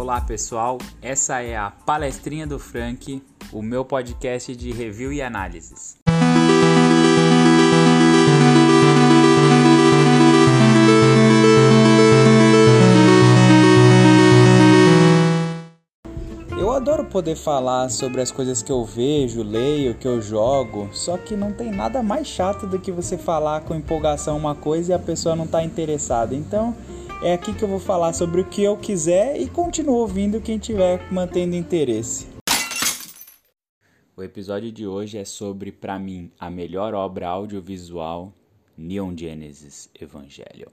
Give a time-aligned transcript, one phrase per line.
[0.00, 3.20] Olá pessoal, essa é a Palestrinha do Frank,
[3.52, 5.96] o meu podcast de review e análises.
[16.56, 21.18] Eu adoro poder falar sobre as coisas que eu vejo, leio, que eu jogo, só
[21.18, 24.94] que não tem nada mais chato do que você falar com empolgação uma coisa e
[24.94, 26.36] a pessoa não está interessada.
[26.36, 26.72] Então,
[27.22, 30.58] é aqui que eu vou falar sobre o que eu quiser e continuo ouvindo quem
[30.58, 32.28] tiver mantendo interesse.
[34.16, 38.32] O episódio de hoje é sobre, para mim, a melhor obra audiovisual,
[38.76, 40.72] Neon Genesis Evangelion.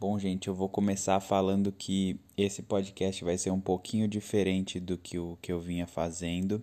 [0.00, 4.96] Bom, gente, eu vou começar falando que esse podcast vai ser um pouquinho diferente do
[4.96, 6.62] que o que eu vinha fazendo.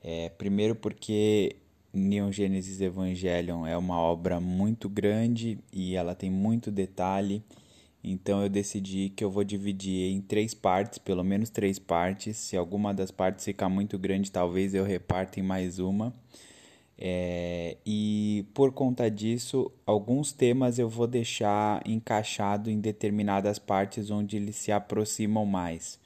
[0.00, 1.56] É, primeiro porque
[1.92, 7.42] Neon Genesis Evangelion é uma obra muito grande e ela tem muito detalhe.
[8.04, 12.36] Então eu decidi que eu vou dividir em três partes, pelo menos três partes.
[12.36, 16.14] Se alguma das partes ficar muito grande, talvez eu reparta em mais uma.
[16.98, 24.36] É, e por conta disso, alguns temas eu vou deixar encaixado em determinadas partes onde
[24.36, 25.98] eles se aproximam mais.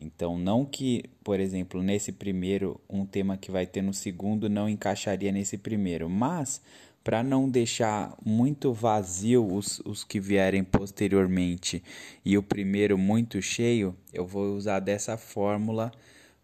[0.00, 4.68] Então, não que, por exemplo, nesse primeiro, um tema que vai ter no segundo não
[4.68, 6.62] encaixaria nesse primeiro, mas
[7.02, 11.82] para não deixar muito vazio os, os que vierem posteriormente
[12.24, 15.90] e o primeiro muito cheio, eu vou usar dessa fórmula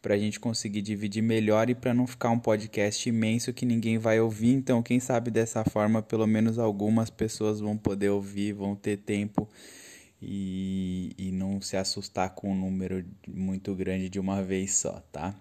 [0.05, 3.97] para a gente conseguir dividir melhor e para não ficar um podcast imenso que ninguém
[3.97, 4.52] vai ouvir.
[4.52, 9.48] Então, quem sabe dessa forma, pelo menos algumas pessoas vão poder ouvir, vão ter tempo
[10.20, 15.34] e, e não se assustar com um número muito grande de uma vez só, tá?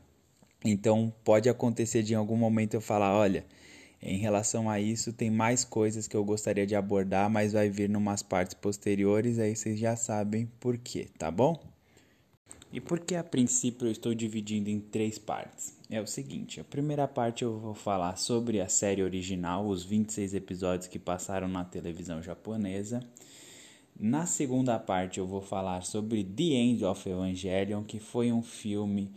[0.64, 3.46] Então, pode acontecer de em algum momento eu falar: olha.
[4.06, 7.88] Em relação a isso, tem mais coisas que eu gostaria de abordar, mas vai vir
[7.88, 11.73] numas partes posteriores, aí vocês já sabem por quê, tá bom?
[12.74, 15.78] E por que a princípio eu estou dividindo em três partes?
[15.92, 20.34] É o seguinte, a primeira parte eu vou falar sobre a série original, os 26
[20.34, 23.00] episódios que passaram na televisão japonesa.
[23.96, 29.12] Na segunda parte eu vou falar sobre The End of Evangelion, que foi um filme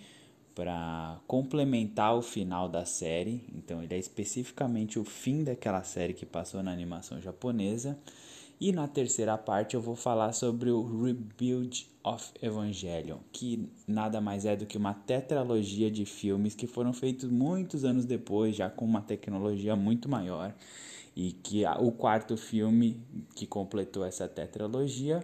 [0.54, 3.42] para complementar o final da série.
[3.54, 7.98] Então ele é especificamente o fim daquela série que passou na animação japonesa.
[8.58, 14.46] E na terceira parte eu vou falar sobre o Rebuild of Evangelion, que nada mais
[14.46, 18.86] é do que uma tetralogia de filmes que foram feitos muitos anos depois, já com
[18.86, 20.54] uma tecnologia muito maior,
[21.14, 22.98] e que o quarto filme
[23.34, 25.22] que completou essa tetralogia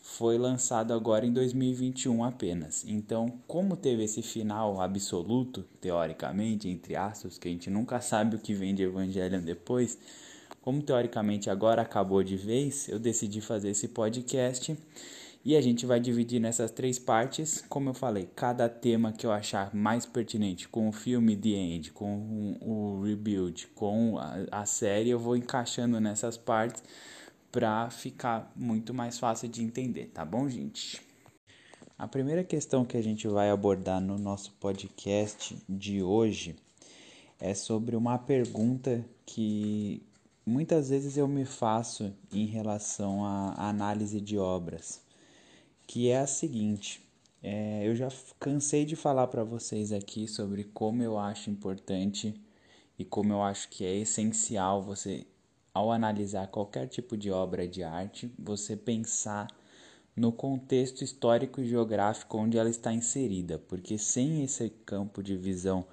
[0.00, 2.84] foi lançado agora em 2021 apenas.
[2.86, 8.38] Então, como teve esse final absoluto, teoricamente, entre aspas, que a gente nunca sabe o
[8.38, 9.98] que vem de Evangelion depois,
[10.60, 14.76] como teoricamente agora acabou de vez, eu decidi fazer esse podcast
[15.44, 17.64] e a gente vai dividir nessas três partes.
[17.68, 21.92] Como eu falei, cada tema que eu achar mais pertinente com o filme The End,
[21.92, 24.18] com o Rebuild, com
[24.50, 26.82] a, série, eu vou encaixando nessas partes
[27.50, 31.00] para ficar muito mais fácil de entender, tá bom, gente?
[31.98, 36.56] A primeira questão que a gente vai abordar no nosso podcast de hoje
[37.40, 40.02] é sobre uma pergunta que
[40.48, 45.00] muitas vezes eu me faço em relação à análise de obras,
[45.86, 47.06] que é a seguinte:
[47.42, 48.08] é, eu já
[48.40, 52.34] cansei de falar para vocês aqui sobre como eu acho importante
[52.98, 55.26] e como eu acho que é essencial você,
[55.72, 59.46] ao analisar qualquer tipo de obra de arte, você pensar
[60.16, 65.86] no contexto histórico e geográfico onde ela está inserida, porque sem esse campo de visão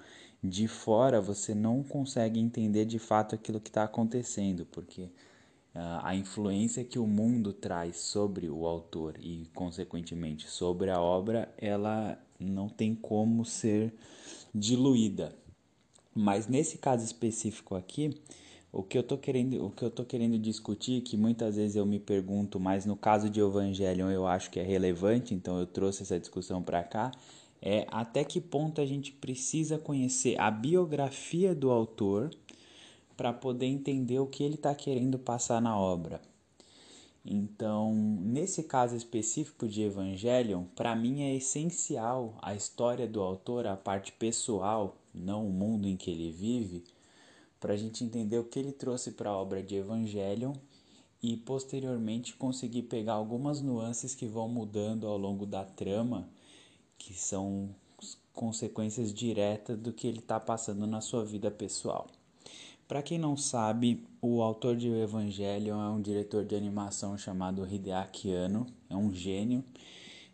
[0.47, 6.15] de fora você não consegue entender de fato aquilo que está acontecendo, porque uh, a
[6.15, 12.69] influência que o mundo traz sobre o autor e, consequentemente, sobre a obra, ela não
[12.69, 13.93] tem como ser
[14.53, 15.35] diluída.
[16.13, 18.21] Mas nesse caso específico aqui,
[18.71, 21.85] o que eu tô querendo, o que eu tô querendo discutir, que muitas vezes eu
[21.85, 26.03] me pergunto, mas no caso de Evangelion eu acho que é relevante, então eu trouxe
[26.03, 27.11] essa discussão para cá,
[27.65, 32.29] é até que ponto a gente precisa conhecer a biografia do autor
[33.17, 36.21] para poder entender o que ele está querendo passar na obra.
[37.25, 37.91] Então,
[38.21, 44.11] nesse caso específico de Evangelion, para mim é essencial a história do autor, a parte
[44.11, 46.83] pessoal, não o mundo em que ele vive,
[47.59, 50.53] para a gente entender o que ele trouxe para a obra de Evangelion
[51.23, 56.29] e posteriormente conseguir pegar algumas nuances que vão mudando ao longo da trama,
[56.97, 57.69] que são
[58.33, 62.07] consequências diretas do que ele está passando na sua vida pessoal.
[62.87, 68.31] Para quem não sabe, o autor de Evangelion é um diretor de animação chamado Hideaki
[68.31, 69.63] Anno, é um gênio.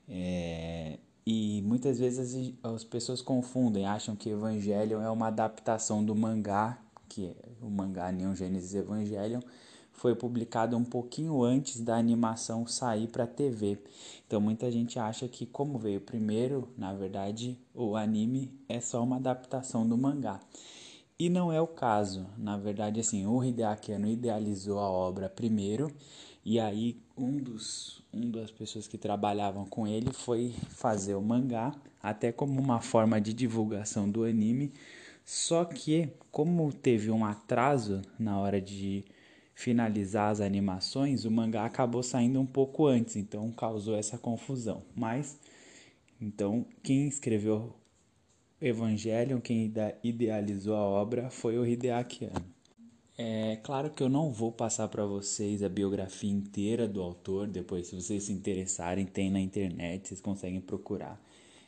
[0.10, 6.13] É, e muitas vezes as, as, pessoas confundem, acham que Evangelion é uma adaptação do
[6.13, 6.78] mangá,
[7.08, 9.40] que é o mangá Neon Genesis Evangelion,
[9.92, 13.78] foi publicado um pouquinho antes da animação sair para TV.
[14.26, 19.18] Então muita gente acha que como veio primeiro, na verdade, o anime é só uma
[19.18, 20.40] adaptação do mangá.
[21.20, 22.26] E não é o caso.
[22.38, 25.92] Na verdade, assim, o Hideaki Anno idealizou a obra primeiro,
[26.44, 31.74] e aí um dos um das pessoas que trabalhavam com ele foi fazer o mangá,
[32.02, 34.74] até como uma forma de divulgação do anime.
[35.24, 39.06] Só que, como teve um atraso na hora de
[39.53, 44.83] finalizar as animações, o mangá acabou saindo um pouco antes, então causou essa confusão.
[44.95, 45.39] Mas,
[46.19, 47.74] então, quem escreveu
[48.62, 52.45] Evangelion, quem idealizou a obra foi o Hideaki Anno.
[53.18, 57.88] É claro que eu não vou passar para vocês a biografia inteira do autor, depois
[57.88, 61.21] se vocês se interessarem, tem na internet, vocês conseguem procurar.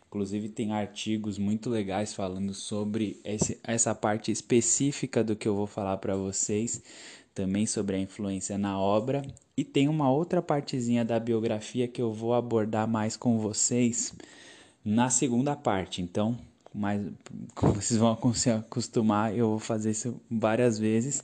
[0.07, 5.67] Inclusive tem artigos muito legais falando sobre esse, essa parte específica do que eu vou
[5.67, 6.81] falar para vocês,
[7.33, 9.21] também sobre a influência na obra,
[9.55, 14.13] e tem uma outra partezinha da biografia que eu vou abordar mais com vocês
[14.83, 16.01] na segunda parte.
[16.01, 16.37] Então,
[16.73, 17.01] mas
[17.53, 21.23] como vocês vão se acostumar, eu vou fazer isso várias vezes.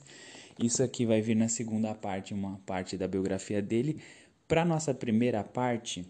[0.58, 4.00] Isso aqui vai vir na segunda parte, uma parte da biografia dele.
[4.46, 6.04] Para nossa primeira parte,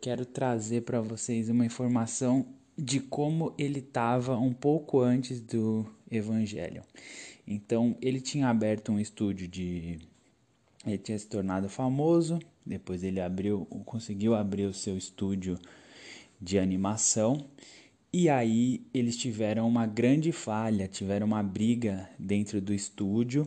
[0.00, 2.46] quero trazer para vocês uma informação
[2.78, 6.82] de como ele estava um pouco antes do Evangelho.
[7.46, 9.98] Então, ele tinha aberto um estúdio de
[10.86, 15.58] ele tinha se tornado famoso, depois ele abriu, conseguiu abrir o seu estúdio
[16.40, 17.48] de animação
[18.12, 23.46] e aí eles tiveram uma grande falha, tiveram uma briga dentro do estúdio.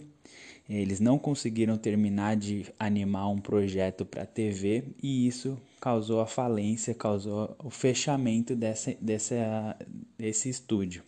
[0.69, 6.94] Eles não conseguiram terminar de animar um projeto para TV e isso causou a falência,
[6.94, 9.75] causou o fechamento dessa, dessa,
[10.16, 11.02] desse estúdio.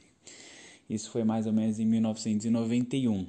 [0.91, 3.21] Isso foi mais ou menos em 1991.
[3.21, 3.27] Uh,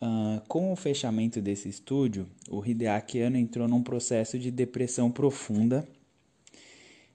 [0.00, 5.86] ah, com o fechamento desse estúdio, o Hideaki Anno entrou num processo de depressão profunda.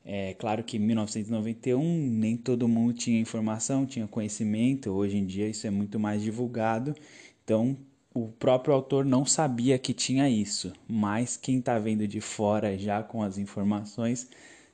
[0.05, 5.47] É claro que em 1991 nem todo mundo tinha informação, tinha conhecimento, hoje em dia
[5.47, 6.95] isso é muito mais divulgado,
[7.43, 7.77] então
[8.13, 13.03] o próprio autor não sabia que tinha isso, mas quem está vendo de fora já
[13.03, 14.27] com as informações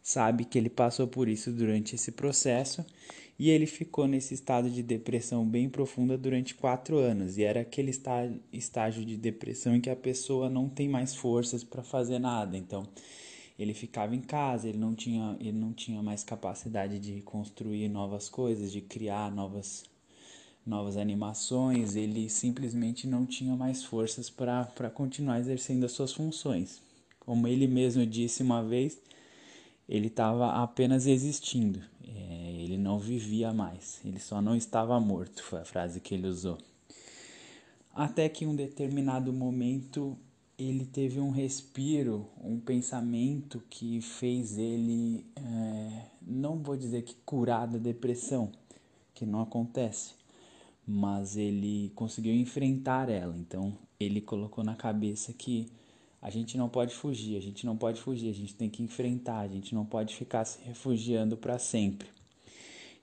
[0.07, 2.86] sabe que ele passou por isso durante esse processo
[3.38, 7.38] e ele ficou nesse estado de depressão bem profunda durante quatro anos.
[7.38, 7.92] E era aquele
[8.54, 12.56] estágio de depressão em que a pessoa não tem mais forças para fazer nada.
[12.57, 12.88] Então,
[13.59, 18.30] ele ficava em casa, ele não tinha, ele não tinha mais capacidade de construir novas
[18.30, 19.83] coisas, de criar novas,
[20.65, 26.81] novas animações, ele simplesmente não tinha mais forças para continuar exercendo as suas funções.
[27.19, 28.98] Como ele mesmo disse uma vez,
[29.87, 35.59] ele estava apenas existindo, é, ele não vivia mais, ele só não estava morto, foi
[35.59, 36.57] a frase que ele usou.
[37.94, 40.17] Até que em um determinado momento
[40.57, 47.67] ele teve um respiro, um pensamento que fez ele, é, não vou dizer que curar
[47.67, 48.51] da depressão,
[49.13, 50.13] que não acontece,
[50.85, 53.35] mas ele conseguiu enfrentar ela.
[53.37, 55.67] Então ele colocou na cabeça que
[56.21, 59.40] a gente não pode fugir, a gente não pode fugir, a gente tem que enfrentar,
[59.40, 62.07] a gente não pode ficar se refugiando para sempre.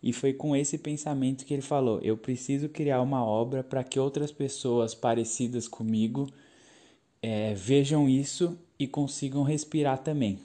[0.02, 3.98] E foi com esse pensamento que ele falou: eu preciso criar uma obra para que
[3.98, 6.28] outras pessoas parecidas comigo
[7.22, 10.38] é, vejam isso e consigam respirar também.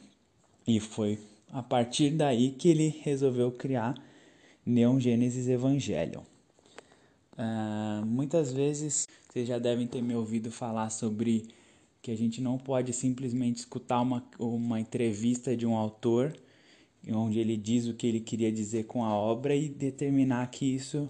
[0.65, 1.19] E foi
[1.51, 3.95] a partir daí que ele resolveu criar
[4.65, 6.21] Neon Genesis Evangelion.
[7.33, 11.47] Uh, muitas vezes vocês já devem ter me ouvido falar sobre
[12.01, 16.33] que a gente não pode simplesmente escutar uma, uma entrevista de um autor
[17.07, 21.09] onde ele diz o que ele queria dizer com a obra e determinar que isso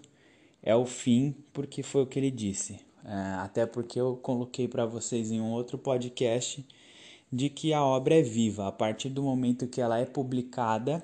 [0.62, 2.80] é o fim porque foi o que ele disse.
[3.04, 6.66] É, até porque eu coloquei para vocês em um outro podcast
[7.32, 8.68] de que a obra é viva.
[8.68, 11.04] A partir do momento que ela é publicada,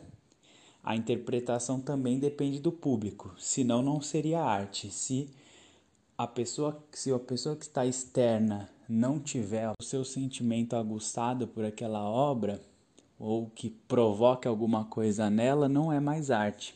[0.83, 3.33] a interpretação também depende do público.
[3.37, 4.91] Senão não seria arte.
[4.91, 5.29] Se
[6.17, 11.65] a pessoa, se a pessoa que está externa não tiver o seu sentimento aguçado por
[11.65, 12.61] aquela obra
[13.17, 16.75] ou que provoque alguma coisa nela, não é mais arte.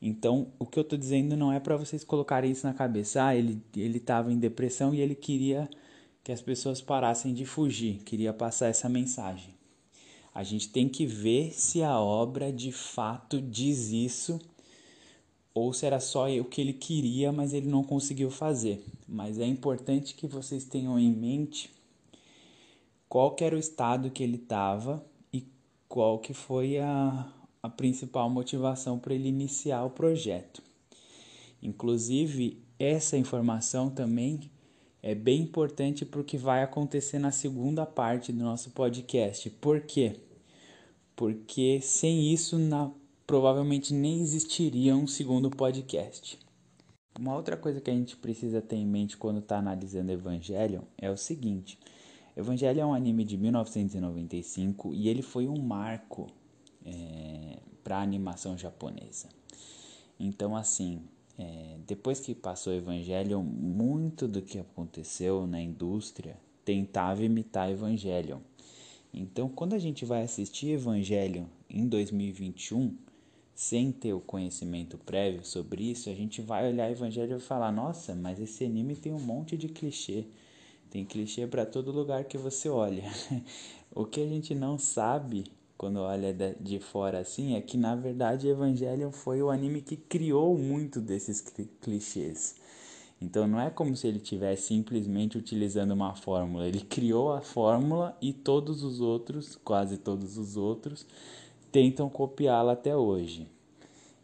[0.00, 3.24] Então, o que eu tô dizendo não é para vocês colocarem isso na cabeça.
[3.24, 5.68] Ah, ele ele tava em depressão e ele queria
[6.24, 9.54] que as pessoas parassem de fugir, queria passar essa mensagem.
[10.34, 14.40] A gente tem que ver se a obra de fato diz isso
[15.54, 18.84] ou se era só o que ele queria, mas ele não conseguiu fazer.
[19.08, 21.70] Mas é importante que vocês tenham em mente
[23.08, 25.44] qual era o estado que ele estava e
[25.88, 27.28] qual que foi a,
[27.62, 30.62] a principal motivação para ele iniciar o projeto.
[31.62, 34.50] Inclusive, essa informação também
[35.02, 39.50] é bem importante para o que vai acontecer na segunda parte do nosso podcast.
[39.50, 40.20] Por quê?
[41.16, 42.90] Porque sem isso na
[43.30, 46.36] provavelmente nem existiria um segundo podcast.
[47.16, 51.08] Uma outra coisa que a gente precisa ter em mente quando está analisando Evangelion é
[51.08, 51.78] o seguinte:
[52.36, 56.26] Evangelion é um anime de 1995 e ele foi um marco
[56.84, 59.28] é, para a animação japonesa.
[60.18, 61.00] Então, assim,
[61.38, 68.40] é, depois que passou Evangelion, muito do que aconteceu na indústria tentava imitar Evangelion.
[69.14, 72.96] Então, quando a gente vai assistir Evangelion em 2021,
[73.60, 77.70] sem ter o conhecimento prévio sobre isso, a gente vai olhar o Evangelho e falar:
[77.70, 80.24] nossa, mas esse anime tem um monte de clichê.
[80.88, 83.04] Tem clichê para todo lugar que você olha.
[83.94, 85.44] o que a gente não sabe
[85.76, 90.56] quando olha de fora assim é que na verdade Evangelion foi o anime que criou
[90.56, 91.42] muito desses
[91.82, 92.54] clichês.
[93.20, 98.16] Então não é como se ele estivesse simplesmente utilizando uma fórmula, ele criou a fórmula
[98.22, 101.06] e todos os outros, quase todos os outros,
[101.70, 103.46] tentam copiá-la até hoje.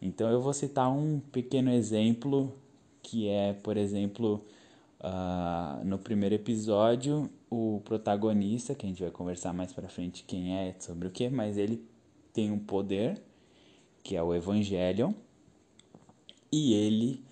[0.00, 2.52] Então eu vou citar um pequeno exemplo
[3.02, 4.44] que é, por exemplo,
[5.00, 10.56] uh, no primeiro episódio, o protagonista, que a gente vai conversar mais para frente quem
[10.56, 11.84] é, sobre o que, mas ele
[12.32, 13.22] tem um poder,
[14.02, 15.12] que é o Evangelion,
[16.50, 17.22] e ele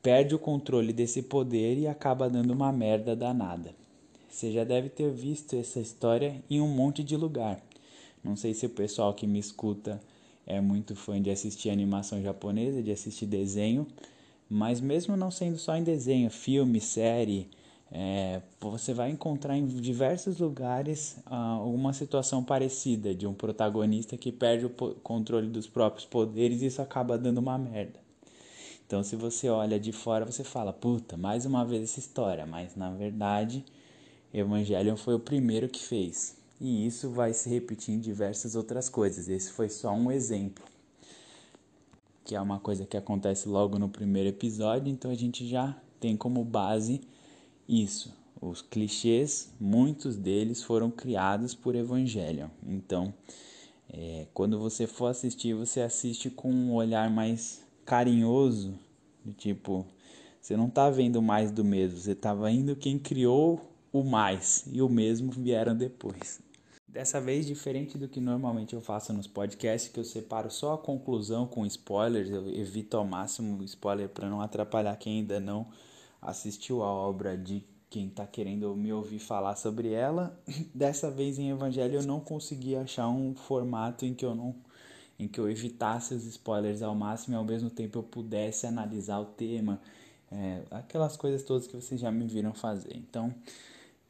[0.00, 3.74] perde o controle desse poder e acaba dando uma merda danada.
[4.28, 7.60] Você já deve ter visto essa história em um monte de lugar.
[8.22, 10.00] Não sei se o pessoal que me escuta
[10.46, 13.86] é muito fã de assistir animação japonesa, de assistir desenho,
[14.48, 17.48] mas mesmo não sendo só em desenho, filme, série,
[17.90, 21.60] é, você vai encontrar em diversos lugares ah,
[21.92, 27.18] situação parecida de um protagonista que perde o controle dos próprios poderes e isso acaba
[27.18, 28.00] dando uma merda.
[28.86, 32.76] Então, se você olha de fora, você fala, puta, mais uma vez essa história, mas
[32.76, 33.64] na verdade,
[34.32, 36.41] Evangelion foi o primeiro que fez.
[36.64, 39.28] E isso vai se repetir em diversas outras coisas.
[39.28, 40.64] Esse foi só um exemplo.
[42.24, 46.16] Que é uma coisa que acontece logo no primeiro episódio, então a gente já tem
[46.16, 47.00] como base
[47.68, 48.14] isso.
[48.40, 52.46] Os clichês, muitos deles foram criados por Evangelion.
[52.64, 53.12] Então,
[53.92, 58.78] é, quando você for assistir, você assiste com um olhar mais carinhoso,
[59.24, 59.84] do tipo,
[60.40, 63.60] você não está vendo mais do mesmo, você está vendo quem criou
[63.92, 66.40] o mais e o mesmo vieram depois.
[66.92, 70.78] Dessa vez, diferente do que normalmente eu faço nos podcasts, que eu separo só a
[70.78, 75.66] conclusão com spoilers, eu evito ao máximo spoiler para não atrapalhar quem ainda não
[76.20, 80.38] assistiu a obra de quem está querendo me ouvir falar sobre ela.
[80.74, 84.54] Dessa vez em Evangelho eu não consegui achar um formato em que eu não
[85.18, 89.18] em que eu evitasse os spoilers ao máximo e ao mesmo tempo eu pudesse analisar
[89.20, 89.80] o tema,
[90.30, 92.96] é, aquelas coisas todas que vocês já me viram fazer.
[92.96, 93.32] Então,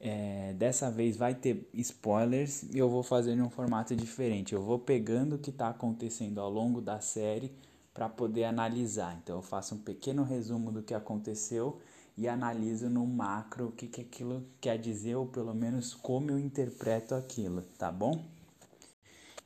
[0.04, 4.52] é, dessa vez vai ter spoilers e eu vou fazer em um formato diferente.
[4.52, 7.52] Eu vou pegando o que está acontecendo ao longo da série
[7.94, 9.16] para poder analisar.
[9.22, 11.80] Então eu faço um pequeno resumo do que aconteceu
[12.18, 16.38] e analiso no macro o que, que aquilo quer dizer ou pelo menos como eu
[16.38, 18.24] interpreto aquilo, tá bom?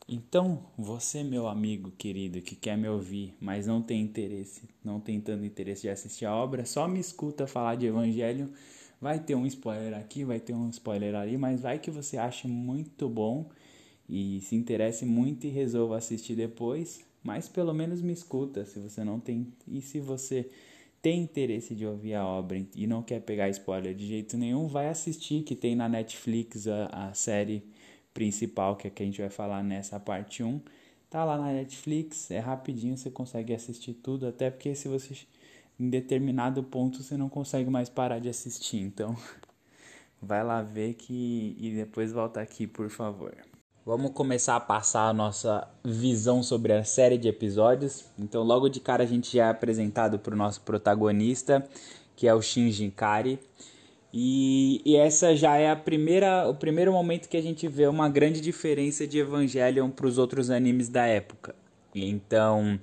[0.09, 5.21] Então, você, meu amigo querido, que quer me ouvir, mas não tem interesse, não tem
[5.21, 8.49] tanto interesse de assistir a obra, só me escuta falar de evangelho
[9.01, 12.49] Vai ter um spoiler aqui, vai ter um spoiler ali, mas vai que você ache
[12.49, 13.49] muito bom
[14.09, 17.05] e se interesse muito e resolva assistir depois.
[17.23, 19.53] Mas pelo menos me escuta se você não tem.
[19.67, 20.49] E se você
[21.03, 24.89] tem interesse de ouvir a obra e não quer pegar spoiler de jeito nenhum, vai
[24.89, 27.65] assistir que tem na Netflix a, a série
[28.15, 30.61] principal que, é que a gente vai falar nessa parte 1.
[31.11, 35.15] Tá lá na Netflix, é rapidinho, você consegue assistir tudo, até porque se você
[35.79, 38.79] em determinado ponto você não consegue mais parar de assistir.
[38.79, 39.17] Então,
[40.21, 43.35] vai lá ver que e depois volta aqui, por favor.
[43.85, 48.05] Vamos começar a passar a nossa visão sobre a série de episódios.
[48.19, 51.65] Então, logo de cara a gente já é apresentado para o nosso protagonista,
[52.17, 53.39] que é o Shinji Kari.
[54.13, 58.09] E, e, essa já é a primeira, o primeiro momento que a gente vê uma
[58.09, 61.55] grande diferença de Evangelion para os outros animes da época.
[61.95, 62.81] Então,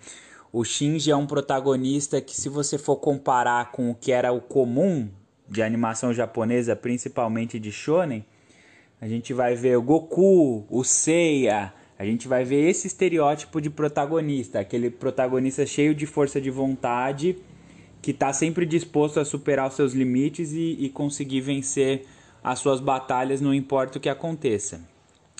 [0.56, 4.40] O Shinji é um protagonista que, se você for comparar com o que era o
[4.40, 5.10] comum
[5.50, 8.24] de animação japonesa, principalmente de shonen,
[9.02, 13.72] a gente vai ver o Goku, o Seiya, a gente vai ver esse estereótipo de
[13.72, 17.36] protagonista, aquele protagonista cheio de força de vontade,
[18.00, 22.06] que está sempre disposto a superar os seus limites e, e conseguir vencer
[22.44, 24.82] as suas batalhas, não importa o que aconteça.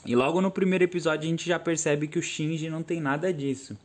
[0.08, 3.32] E logo no primeiro episódio a gente já percebe que o Shinji não tem nada
[3.32, 3.78] disso.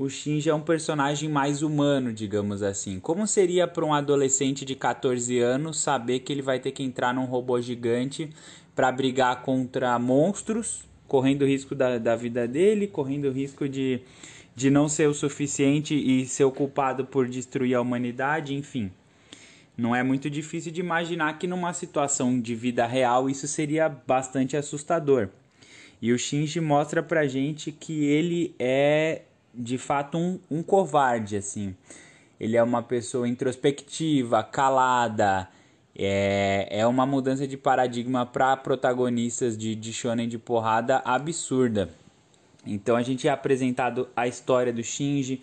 [0.00, 3.00] O Shinji é um personagem mais humano, digamos assim.
[3.00, 7.12] Como seria para um adolescente de 14 anos saber que ele vai ter que entrar
[7.12, 8.30] num robô gigante
[8.76, 14.00] para brigar contra monstros, correndo risco da, da vida dele, correndo risco de,
[14.54, 18.92] de não ser o suficiente e ser culpado por destruir a humanidade, enfim.
[19.76, 24.56] Não é muito difícil de imaginar que numa situação de vida real isso seria bastante
[24.56, 25.28] assustador.
[26.00, 29.22] E o Shinji mostra pra gente que ele é
[29.58, 31.74] de fato um, um covarde, assim.
[32.38, 35.48] Ele é uma pessoa introspectiva, calada.
[35.96, 41.90] É, é uma mudança de paradigma para protagonistas de, de shonen de porrada absurda.
[42.64, 45.42] Então a gente é apresentado a história do Shinji.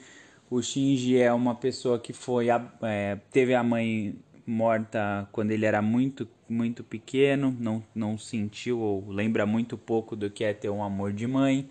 [0.50, 5.82] O Shinji é uma pessoa que foi é, teve a mãe morta quando ele era
[5.82, 10.84] muito, muito pequeno, não, não sentiu ou lembra muito pouco do que é ter um
[10.84, 11.68] amor de mãe.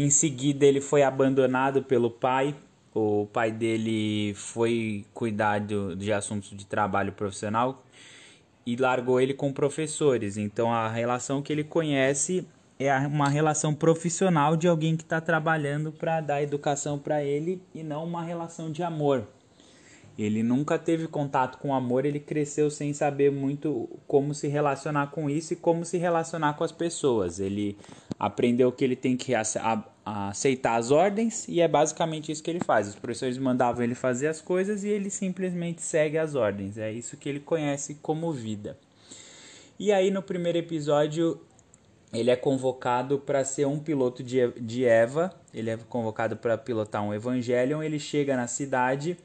[0.00, 2.54] Em seguida, ele foi abandonado pelo pai.
[2.94, 7.82] O pai dele foi cuidar de, de assuntos de trabalho profissional
[8.64, 10.36] e largou ele com professores.
[10.36, 12.46] Então, a relação que ele conhece
[12.78, 17.82] é uma relação profissional de alguém que está trabalhando para dar educação para ele e
[17.82, 19.26] não uma relação de amor.
[20.18, 25.30] Ele nunca teve contato com amor, ele cresceu sem saber muito como se relacionar com
[25.30, 27.38] isso e como se relacionar com as pessoas.
[27.38, 27.78] Ele
[28.18, 32.88] aprendeu que ele tem que aceitar as ordens e é basicamente isso que ele faz.
[32.88, 36.78] Os professores mandavam ele fazer as coisas e ele simplesmente segue as ordens.
[36.78, 38.76] É isso que ele conhece como vida.
[39.78, 41.40] E aí no primeiro episódio
[42.12, 47.14] ele é convocado para ser um piloto de Eva, ele é convocado para pilotar um
[47.14, 49.16] Evangelion, ele chega na cidade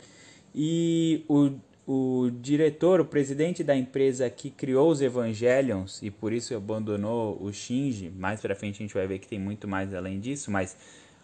[0.55, 1.51] e o,
[1.87, 7.51] o diretor, o presidente da empresa que criou os Evangelions e por isso abandonou o
[7.51, 10.77] Shinji, mais pra frente a gente vai ver que tem muito mais além disso, mas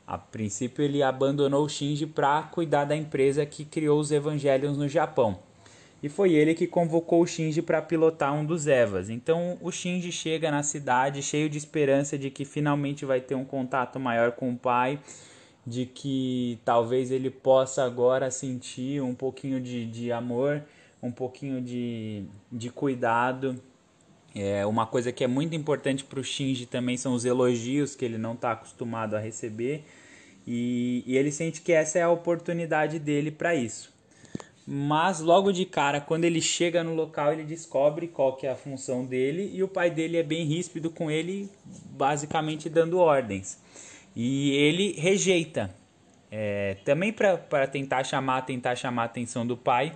[0.07, 4.87] a princípio ele abandonou o Shinji para cuidar da empresa que criou os Evangelions no
[4.87, 5.39] Japão.
[6.01, 9.09] E foi ele que convocou o Shinji para pilotar um dos Evas.
[9.09, 13.43] Então o Shinji chega na cidade cheio de esperança de que finalmente vai ter um
[13.43, 14.99] contato maior com o pai
[15.65, 20.63] de que talvez ele possa agora sentir um pouquinho de, de amor,
[21.01, 23.61] um pouquinho de, de cuidado.
[24.35, 28.05] É, uma coisa que é muito importante para o Shinji também são os elogios que
[28.05, 29.83] ele não está acostumado a receber.
[30.45, 33.93] E, e ele sente que essa é a oportunidade dele para isso.
[34.71, 38.55] Mas logo de cara, quando ele chega no local, ele descobre qual que é a
[38.55, 41.49] função dele e o pai dele é bem ríspido com ele,
[41.91, 43.57] basicamente dando ordens.
[44.21, 45.73] E ele rejeita,
[46.29, 49.93] é, também para tentar chamar, tentar chamar a atenção do pai,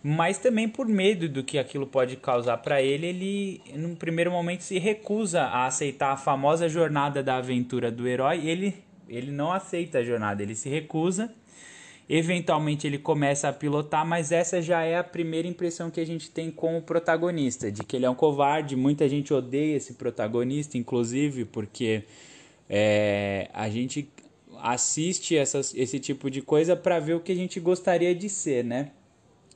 [0.00, 4.60] mas também por medo do que aquilo pode causar para ele, ele num primeiro momento
[4.60, 8.46] se recusa a aceitar a famosa jornada da aventura do herói.
[8.46, 8.72] Ele,
[9.08, 11.34] ele não aceita a jornada, ele se recusa.
[12.08, 16.30] Eventualmente ele começa a pilotar, mas essa já é a primeira impressão que a gente
[16.30, 18.76] tem com o protagonista, de que ele é um covarde.
[18.76, 22.04] Muita gente odeia esse protagonista, inclusive, porque
[22.68, 24.08] é, a gente
[24.58, 28.64] assiste essas, esse tipo de coisa para ver o que a gente gostaria de ser,
[28.64, 28.90] né?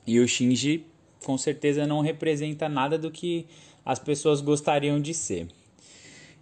[0.07, 0.87] E o Shinji
[1.25, 3.46] com certeza não representa nada do que
[3.85, 5.49] as pessoas gostariam de ser.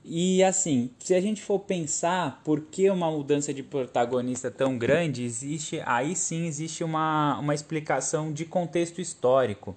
[0.05, 5.23] E assim, se a gente for pensar por que uma mudança de protagonista tão grande,
[5.23, 9.77] existe aí sim existe uma, uma explicação de contexto histórico.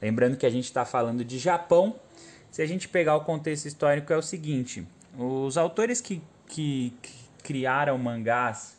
[0.00, 1.96] Lembrando que a gente está falando de Japão.
[2.50, 4.86] Se a gente pegar o contexto histórico é o seguinte:
[5.18, 8.76] os autores que, que, que criaram mangás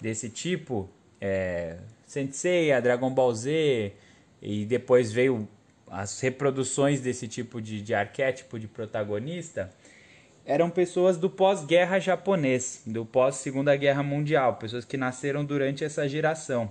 [0.00, 0.88] desse tipo,
[1.20, 3.92] é, Sensei, a Dragon Ball Z,
[4.40, 5.48] e depois veio
[5.90, 9.72] as reproduções desse tipo de, de arquétipo de protagonista,
[10.44, 16.70] eram pessoas do pós-guerra japonês, do pós-segunda guerra mundial, pessoas que nasceram durante essa geração.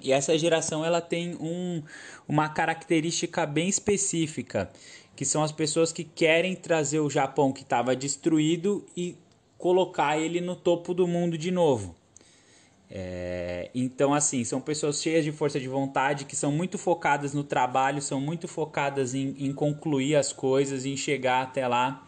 [0.00, 1.82] E essa geração ela tem um,
[2.28, 4.70] uma característica bem específica,
[5.14, 9.16] que são as pessoas que querem trazer o Japão que estava destruído e
[9.58, 11.94] colocar ele no topo do mundo de novo.
[12.94, 17.42] É, então, assim, são pessoas cheias de força de vontade, que são muito focadas no
[17.42, 22.04] trabalho, são muito focadas em, em concluir as coisas, em chegar até lá.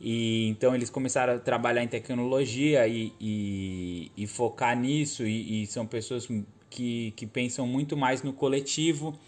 [0.00, 5.66] E então eles começaram a trabalhar em tecnologia e, e, e focar nisso, e, e,
[5.66, 6.26] são pessoas
[6.70, 9.18] que, que pensam muito mais no coletivo.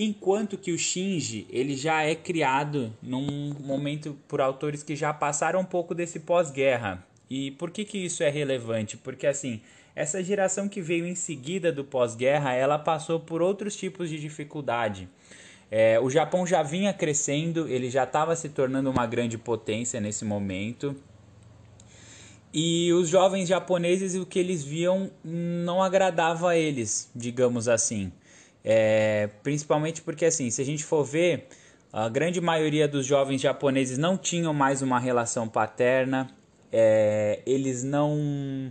[0.00, 5.58] Enquanto que o Shinji ele já é criado num momento por autores que já passaram
[5.58, 7.04] um pouco desse pós-guerra.
[7.28, 8.96] E por que, que isso é relevante?
[8.96, 9.60] Porque assim,
[9.96, 15.08] essa geração que veio em seguida do pós-guerra, ela passou por outros tipos de dificuldade.
[15.68, 20.24] É, o Japão já vinha crescendo, ele já estava se tornando uma grande potência nesse
[20.24, 20.94] momento.
[22.54, 28.12] E os jovens japoneses, o que eles viam não agradava a eles, digamos assim.
[28.70, 31.48] É, principalmente porque, assim, se a gente for ver,
[31.90, 36.28] a grande maioria dos jovens japoneses não tinham mais uma relação paterna,
[36.70, 38.70] é, eles não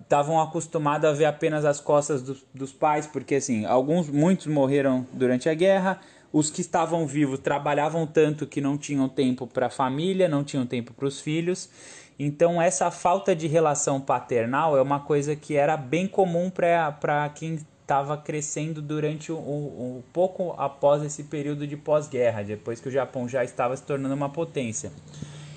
[0.00, 5.06] estavam acostumados a ver apenas as costas do, dos pais, porque assim, alguns, muitos morreram
[5.12, 6.00] durante a guerra,
[6.32, 10.66] os que estavam vivos trabalhavam tanto que não tinham tempo para a família, não tinham
[10.66, 11.70] tempo para os filhos.
[12.18, 17.60] Então essa falta de relação paternal é uma coisa que era bem comum para quem
[17.84, 23.44] estava crescendo durante o, pouco após esse período de pós-guerra, depois que o Japão já
[23.44, 24.90] estava se tornando uma potência.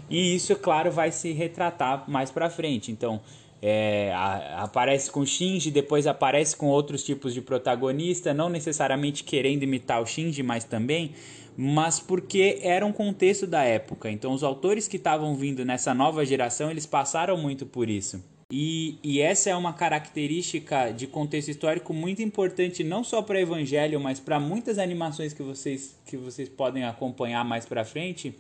[0.10, 2.92] E isso, claro, vai se retratar mais para frente.
[2.92, 3.22] Então,
[3.62, 9.63] é, a, aparece com Shinji, depois aparece com outros tipos de protagonista, não necessariamente querendo
[9.63, 11.13] imitar o Shinji, mas também,
[11.56, 14.12] mas porque era um contexto da época.
[14.12, 18.22] Então os autores que estavam vindo nessa nova geração, eles passaram muito por isso.
[18.52, 24.00] E, e essa é uma característica de contexto histórico muito importante não só para Evangelho,
[24.00, 28.34] mas para muitas animações que vocês, que vocês podem acompanhar mais para frente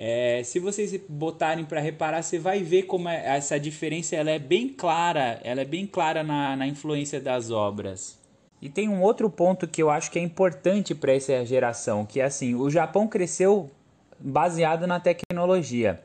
[0.00, 4.38] é, se vocês botarem para reparar, você vai ver como é, essa diferença ela é
[4.38, 8.16] bem clara, ela é bem clara na, na influência das obras.
[8.62, 12.20] E tem um outro ponto que eu acho que é importante para essa geração, que
[12.20, 13.68] é assim, o Japão cresceu
[14.20, 16.00] baseado na tecnologia.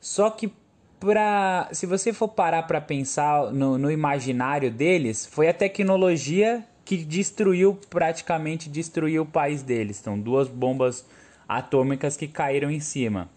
[0.00, 0.52] Só que
[1.00, 6.98] pra, se você for parar para pensar no, no imaginário deles, foi a tecnologia que
[6.98, 9.98] destruiu, praticamente destruiu o país deles.
[10.00, 11.04] Então, duas bombas
[11.48, 13.28] atômicas que caíram em cima.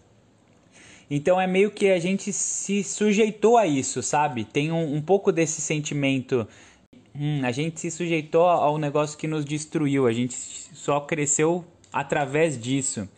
[1.10, 4.44] Então é meio que a gente se sujeitou a isso, sabe?
[4.44, 6.46] Tem um, um pouco desse sentimento.
[7.14, 12.60] Hum, a gente se sujeitou ao negócio que nos destruiu, a gente só cresceu através
[12.60, 13.08] disso.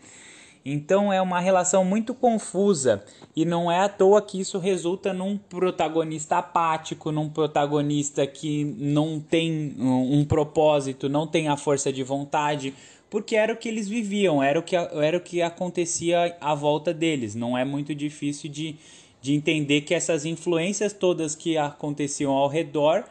[0.69, 3.05] Então é uma relação muito confusa
[3.37, 9.21] e não é à toa que isso resulta num protagonista apático, num protagonista que não
[9.21, 12.75] tem um, um propósito, não tem a força de vontade,
[13.09, 16.93] porque era o que eles viviam, era o que, era o que acontecia à volta
[16.93, 17.37] deles.
[17.37, 18.75] Não é muito difícil de,
[19.23, 23.05] de entender que essas influências todas que aconteciam ao redor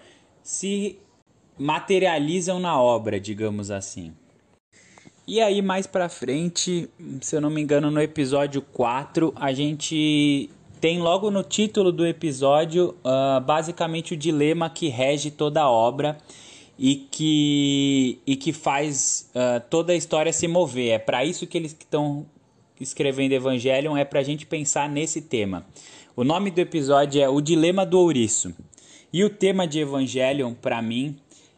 [0.44, 0.98] se
[1.58, 4.14] materializam na obra, digamos assim.
[5.28, 6.88] E aí mais para frente,
[7.20, 12.06] se eu não me engano, no episódio 4, a gente tem logo no título do
[12.06, 16.16] episódio uh, basicamente o dilema que rege toda a obra
[16.78, 20.92] e que, e que faz uh, toda a história se mover.
[20.92, 22.28] É para isso que eles estão
[22.80, 25.66] escrevendo Evangelion, é para a gente pensar nesse tema.
[26.16, 28.54] O nome do episódio é O Dilema do Ouriço.
[29.12, 31.16] E o tema de Evangelion, para mim,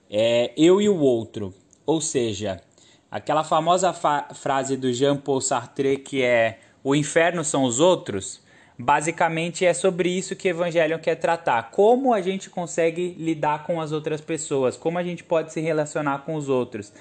[0.09, 1.53] é Eu e o Outro.
[1.85, 2.61] Ou seja,
[3.09, 8.41] aquela famosa fa frase do Jean-Paul Sartre que é O inferno são os outros
[8.79, 11.71] Basicamente é sobre isso que Evangelion quer tratar.
[11.71, 16.19] Como a gente consegue lidar com as outras pessoas, como a gente pode se relacionar
[16.19, 16.93] com os outros.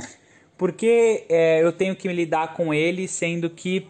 [0.56, 3.86] Porque é, eu tenho que lidar com eles, sendo que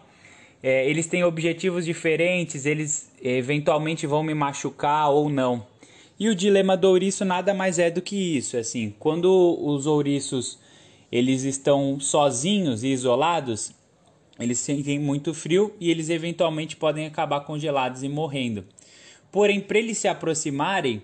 [0.61, 5.65] é, eles têm objetivos diferentes, eles eventualmente vão me machucar ou não.
[6.19, 10.59] E o dilema do ouriço nada mais é do que isso, assim, quando os ouriços
[11.11, 13.71] eles estão sozinhos e isolados,
[14.39, 18.65] eles sentem muito frio e eles eventualmente podem acabar congelados e morrendo.
[19.31, 21.01] Porém, para eles se aproximarem,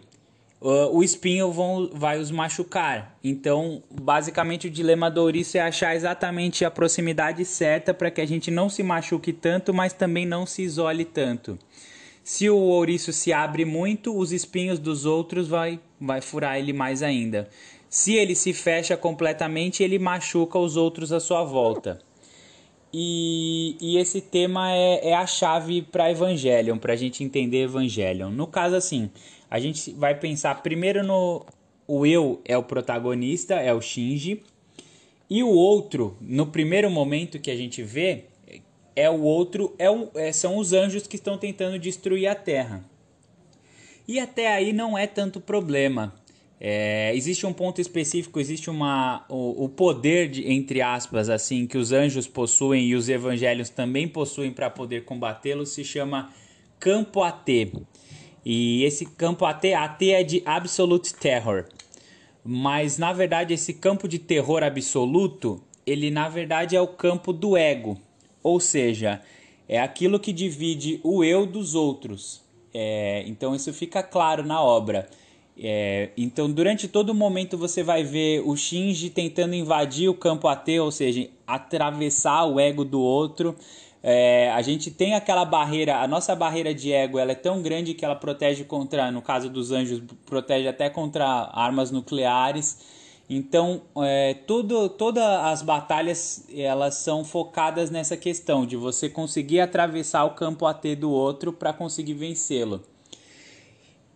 [0.62, 3.18] uh, o espinho vão, vai os machucar.
[3.24, 8.26] Então, basicamente, o dilema do ouriço é achar exatamente a proximidade certa para que a
[8.26, 11.58] gente não se machuque tanto, mas também não se isole tanto.
[12.24, 17.04] Se o ouriço se abre muito, os espinhos dos outros vai, vai furar ele mais
[17.04, 17.50] ainda.
[17.94, 22.00] Se ele se fecha completamente, ele machuca os outros à sua volta.
[22.92, 28.32] E, e esse tema é, é a chave para Evangelion, para a gente entender Evangelion.
[28.32, 29.12] No caso, assim,
[29.48, 31.46] a gente vai pensar primeiro no.
[31.86, 34.42] O eu é o protagonista, é o Shinji.
[35.30, 38.26] E o outro, no primeiro momento que a gente vê,
[38.96, 42.84] é o outro, é, é são os anjos que estão tentando destruir a Terra.
[44.08, 46.23] E até aí não é tanto problema.
[46.66, 51.78] É, existe um ponto específico, existe uma, o, o poder, de, entre aspas, assim, que
[51.78, 56.34] os anjos possuem e os evangelhos também possuem para poder combatê-los, se chama
[56.80, 57.70] campo AT.
[58.46, 61.66] E esse campo AT, AT é de Absolute Terror.
[62.46, 67.58] Mas na verdade esse campo de terror absoluto, ele na verdade é o campo do
[67.58, 67.98] ego.
[68.42, 69.22] Ou seja,
[69.68, 72.42] é aquilo que divide o eu dos outros.
[72.74, 75.10] É, então isso fica claro na obra.
[75.58, 80.48] É, então, durante todo o momento, você vai ver o Shinji tentando invadir o campo
[80.48, 83.56] AT, ou seja, atravessar o ego do outro.
[84.02, 87.94] É, a gente tem aquela barreira, a nossa barreira de ego ela é tão grande
[87.94, 92.80] que ela protege contra, no caso dos anjos, protege até contra armas nucleares.
[93.30, 100.32] Então, é, todas as batalhas elas são focadas nessa questão de você conseguir atravessar o
[100.32, 102.82] campo AT do outro para conseguir vencê-lo.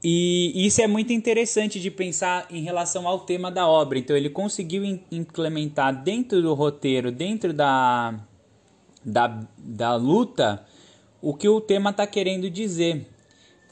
[0.09, 3.99] E isso é muito interessante de pensar em relação ao tema da obra.
[3.99, 8.17] Então, ele conseguiu implementar dentro do roteiro, dentro da,
[9.03, 10.65] da, da luta,
[11.21, 13.05] o que o tema está querendo dizer.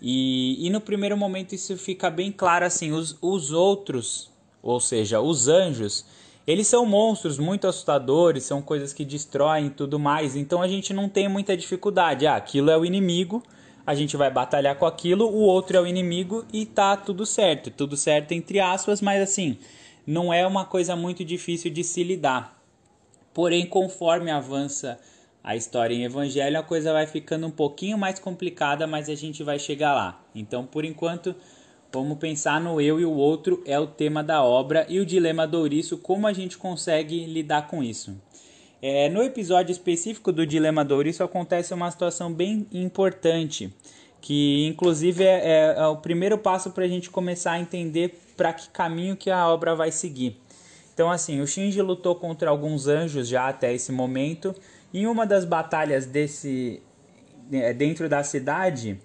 [0.01, 4.29] E, e no primeiro momento isso fica bem claro assim: os, os outros,
[4.61, 6.05] ou seja, os anjos,
[6.45, 10.35] eles são monstros muito assustadores, são coisas que destroem tudo mais.
[10.35, 12.27] Então a gente não tem muita dificuldade.
[12.27, 13.41] Ah, aquilo é o inimigo
[13.85, 17.69] a gente vai batalhar com aquilo, o outro é o inimigo e tá tudo certo.
[17.69, 19.57] Tudo certo entre aspas, mas assim,
[20.05, 22.59] não é uma coisa muito difícil de se lidar.
[23.33, 24.99] Porém, conforme avança
[25.43, 29.43] a história em Evangelho, a coisa vai ficando um pouquinho mais complicada, mas a gente
[29.43, 30.19] vai chegar lá.
[30.33, 31.35] Então, por enquanto,
[31.93, 35.45] vamos pensar no eu e o outro é o tema da obra e o dilema
[35.45, 38.19] do ouriço, como a gente consegue lidar com isso.
[38.81, 43.73] É, no episódio específico do Dilema do Ouriço acontece uma situação bem importante,
[44.21, 48.53] que inclusive é, é, é o primeiro passo para a gente começar a entender para
[48.53, 50.39] que caminho que a obra vai seguir.
[50.93, 54.53] Então assim, o Shinji lutou contra alguns anjos já até esse momento,
[54.93, 56.81] em uma das batalhas desse
[57.51, 58.99] é, dentro da cidade,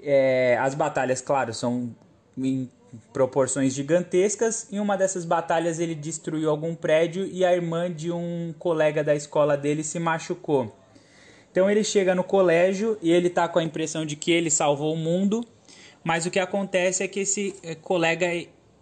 [0.00, 1.94] é, as batalhas, claro, são
[2.36, 2.70] em
[3.12, 4.66] proporções gigantescas.
[4.72, 9.14] Em uma dessas batalhas, ele destruiu algum prédio e a irmã de um colega da
[9.14, 10.74] escola dele se machucou.
[11.50, 14.92] Então ele chega no colégio e ele tá com a impressão de que ele salvou
[14.92, 15.44] o mundo,
[16.02, 18.26] mas o que acontece é que esse eh, colega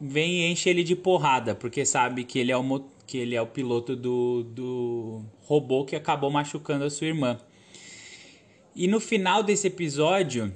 [0.00, 3.42] vem e enche ele de porrada, porque sabe que ele é o, que ele é
[3.42, 7.38] o piloto do, do robô que acabou machucando a sua irmã.
[8.74, 10.50] E no final desse episódio,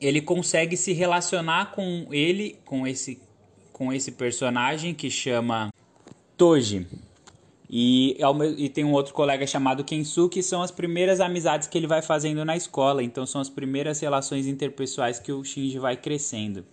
[0.00, 3.20] ele consegue se relacionar com ele, com esse,
[3.72, 5.72] com esse personagem que chama
[6.36, 6.86] Toji.
[7.68, 8.16] E,
[8.56, 12.02] e tem um outro colega chamado Kensu, que são as primeiras amizades que ele vai
[12.02, 13.02] fazendo na escola.
[13.02, 16.64] Então são as primeiras relações interpessoais que o Shinji vai crescendo.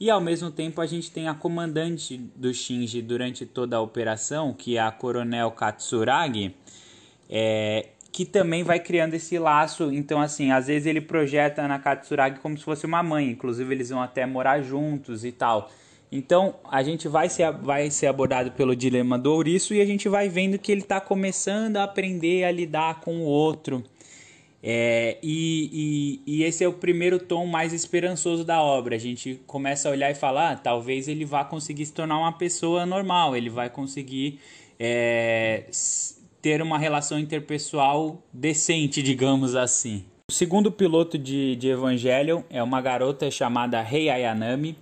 [0.00, 4.52] E ao mesmo tempo a gente tem a comandante do Shinji durante toda a operação,
[4.52, 6.56] que é a Coronel Katsuragi,
[7.30, 9.90] é, que também vai criando esse laço.
[9.90, 13.88] Então, assim, às vezes ele projeta na Katsuragi como se fosse uma mãe, inclusive eles
[13.88, 15.70] vão até morar juntos e tal.
[16.12, 20.10] Então, a gente vai ser, vai ser abordado pelo dilema do ouriço e a gente
[20.10, 23.82] vai vendo que ele está começando a aprender a lidar com o outro.
[24.62, 28.94] É, e, e, e, esse é o primeiro tom mais esperançoso da obra.
[28.94, 32.32] A gente começa a olhar e falar: ah, talvez ele vá conseguir se tornar uma
[32.32, 34.38] pessoa normal, ele vai conseguir
[34.78, 35.64] é,
[36.42, 40.04] ter uma relação interpessoal decente, digamos assim.
[40.28, 44.76] O segundo piloto de, de Evangelion é uma garota chamada Rei Ayanami.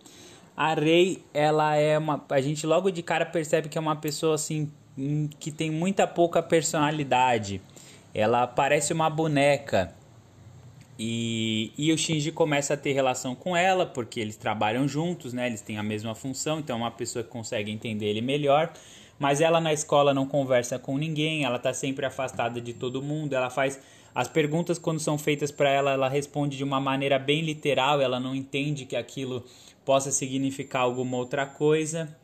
[0.57, 2.25] A Rei, ela é uma.
[2.31, 6.07] A gente logo de cara percebe que é uma pessoa assim hum, que tem muita
[6.07, 7.61] pouca personalidade.
[8.15, 9.95] Ela parece uma boneca.
[10.99, 15.47] E, e o Shinji começa a ter relação com ela, porque eles trabalham juntos, né?
[15.47, 18.71] Eles têm a mesma função, então é uma pessoa que consegue entender ele melhor
[19.21, 23.35] mas ela na escola não conversa com ninguém, ela está sempre afastada de todo mundo,
[23.35, 23.79] ela faz
[24.15, 28.19] as perguntas quando são feitas para ela, ela responde de uma maneira bem literal, ela
[28.19, 29.45] não entende que aquilo
[29.85, 32.17] possa significar alguma outra coisa.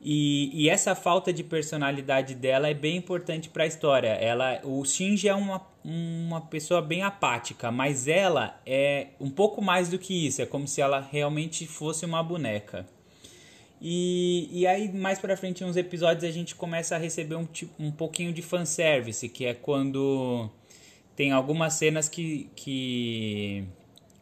[0.00, 4.10] E, e essa falta de personalidade dela é bem importante para a história.
[4.10, 9.88] Ela, o Shinji é uma, uma pessoa bem apática, mas ela é um pouco mais
[9.88, 10.40] do que isso.
[10.40, 12.86] É como se ela realmente fosse uma boneca.
[13.80, 17.46] E, e aí, mais pra frente, em uns episódios, a gente começa a receber um,
[17.78, 20.50] um pouquinho de fanservice, que é quando
[21.14, 23.64] tem algumas cenas que, que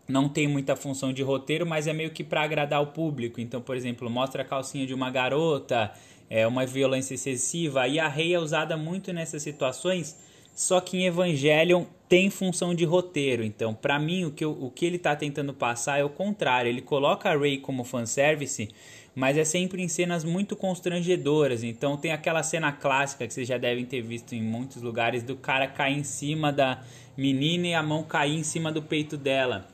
[0.08, 3.40] não tem muita função de roteiro, mas é meio que para agradar o público.
[3.40, 5.92] Então, por exemplo, mostra a calcinha de uma garota,
[6.28, 10.16] é uma violência excessiva, e a rei é usada muito nessas situações
[10.56, 13.44] só que em Evangelion tem função de roteiro.
[13.44, 16.70] Então, para mim, o que, o que ele está tentando passar é o contrário.
[16.70, 18.70] Ele coloca a Rey como fanservice,
[19.16, 21.62] mas é sempre em cenas muito constrangedoras.
[21.64, 25.34] Então, tem aquela cena clássica que vocês já devem ter visto em muitos lugares do
[25.34, 26.82] cara cair em cima da
[27.16, 29.66] menina e a mão cair em cima do peito dela.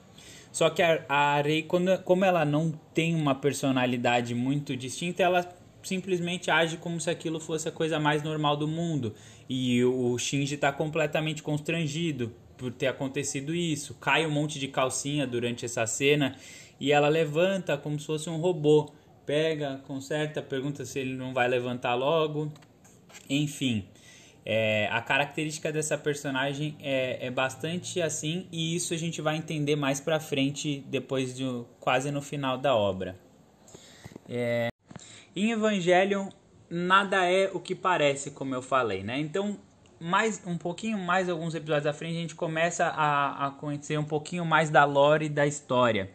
[0.52, 5.48] Só que a, a quando, como ela não tem uma personalidade muito distinta, ela
[5.83, 9.12] simplesmente age como se aquilo fosse a coisa mais normal do mundo.
[9.48, 13.94] E o Shinji está completamente constrangido por ter acontecido isso.
[13.94, 16.37] Cai um monte de calcinha durante essa cena
[16.78, 18.92] e ela levanta como se fosse um robô.
[19.24, 22.52] Pega, conserta, pergunta se ele não vai levantar logo.
[23.28, 23.87] Enfim,
[24.44, 29.76] é, a característica dessa personagem é, é, bastante assim e isso a gente vai entender
[29.76, 31.44] mais pra frente depois de
[31.78, 33.16] quase no final da obra.
[34.28, 34.68] É,
[35.37, 36.28] em Evangelion,
[36.68, 39.18] nada é o que parece, como eu falei, né?
[39.20, 39.58] Então,
[40.00, 44.04] mais um pouquinho mais alguns episódios à frente, a gente começa a, a conhecer um
[44.04, 46.11] pouquinho mais da lore da história.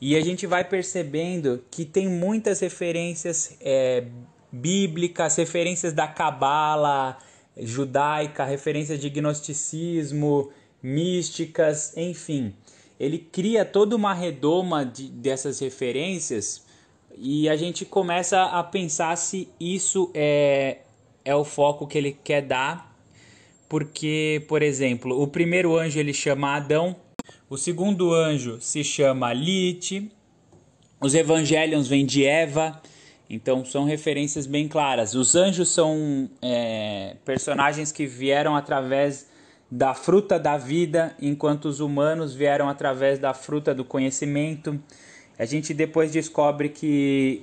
[0.00, 4.04] E a gente vai percebendo que tem muitas referências é,
[4.52, 7.18] bíblicas, referências da Cabala
[7.56, 10.50] judaica, referências de gnosticismo,
[10.82, 12.54] místicas, enfim.
[12.98, 16.64] Ele cria toda uma redoma de, dessas referências
[17.16, 20.78] e a gente começa a pensar se isso é,
[21.24, 22.92] é o foco que ele quer dar.
[23.68, 26.94] Porque, por exemplo, o primeiro anjo ele chama Adão,
[27.48, 30.10] o segundo anjo se chama Lilith,
[31.00, 32.80] os evangelhos vêm de Eva,
[33.28, 35.14] então são referências bem claras.
[35.14, 39.28] Os anjos são é, personagens que vieram através
[39.70, 44.78] da fruta da vida, enquanto os humanos vieram através da fruta do conhecimento.
[45.38, 47.42] A gente depois descobre que,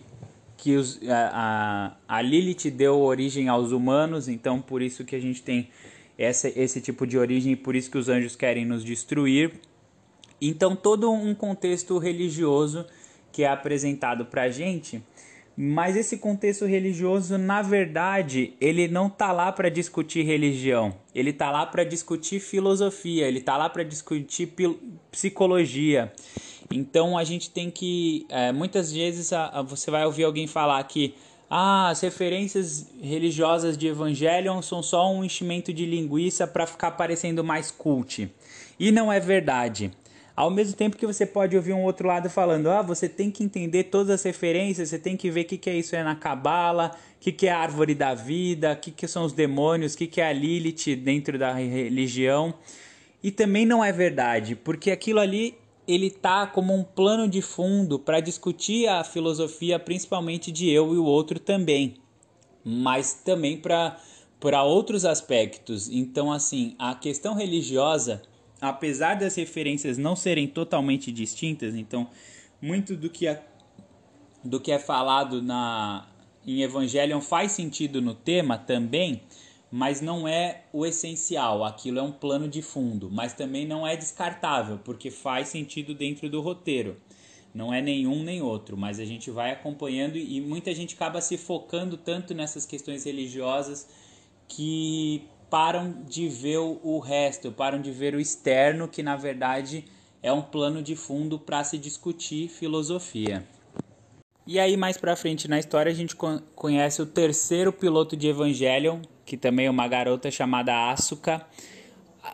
[0.55, 5.41] que os, a, a Lilith deu origem aos humanos, então por isso que a gente
[5.41, 5.69] tem
[6.17, 9.51] essa, esse tipo de origem e por isso que os anjos querem nos destruir.
[10.41, 12.85] Então todo um contexto religioso
[13.31, 15.01] que é apresentado para a gente,
[15.55, 21.51] mas esse contexto religioso, na verdade, ele não tá lá para discutir religião, ele tá
[21.51, 24.53] lá para discutir filosofia, ele tá lá para discutir
[25.11, 26.11] psicologia.
[26.71, 28.25] Então a gente tem que.
[28.29, 31.13] É, muitas vezes a, a, você vai ouvir alguém falar que
[31.49, 37.43] ah, as referências religiosas de Evangelion são só um enchimento de linguiça para ficar parecendo
[37.43, 38.33] mais cult.
[38.79, 39.91] E não é verdade.
[40.41, 43.43] Ao mesmo tempo que você pode ouvir um outro lado falando, ah, você tem que
[43.43, 46.15] entender todas as referências, você tem que ver o que, que é isso é na
[46.15, 49.93] Cabala, o que, que é a árvore da vida, o que, que são os demônios,
[49.93, 52.55] o que, que é a Lilith dentro da religião.
[53.21, 55.53] E também não é verdade, porque aquilo ali
[55.87, 60.97] ele tá como um plano de fundo para discutir a filosofia, principalmente de eu e
[60.97, 61.97] o outro também,
[62.65, 63.95] mas também para
[64.39, 65.87] para outros aspectos.
[65.87, 68.23] Então, assim, a questão religiosa,
[68.61, 72.07] apesar das referências não serem totalmente distintas, então
[72.61, 73.43] muito do que é,
[74.43, 76.07] do que é falado na
[76.45, 79.21] em Evangelion faz sentido no tema também
[79.71, 81.63] mas não é o essencial.
[81.63, 86.29] Aquilo é um plano de fundo, mas também não é descartável, porque faz sentido dentro
[86.29, 86.97] do roteiro.
[87.53, 91.37] Não é nenhum nem outro, mas a gente vai acompanhando e muita gente acaba se
[91.37, 93.87] focando tanto nessas questões religiosas
[94.47, 99.83] que param de ver o resto, param de ver o externo, que na verdade
[100.23, 103.45] é um plano de fundo para se discutir filosofia.
[104.47, 106.15] E aí mais para frente na história a gente
[106.55, 111.45] conhece o terceiro piloto de Evangelion, que também é uma garota chamada Asuka.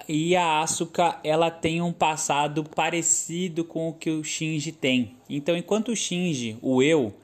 [0.08, 5.16] E a Asuka, ela tem um passado parecido com o que o Shinji tem.
[5.30, 7.16] Então, enquanto o Shinji, o eu,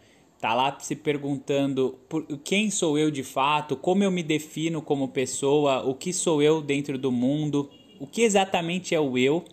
[0.44, 5.08] tá lá se perguntando por, quem sou eu de fato, como eu me defino como
[5.08, 9.46] pessoa, o que sou eu dentro do mundo, o que exatamente é o eu.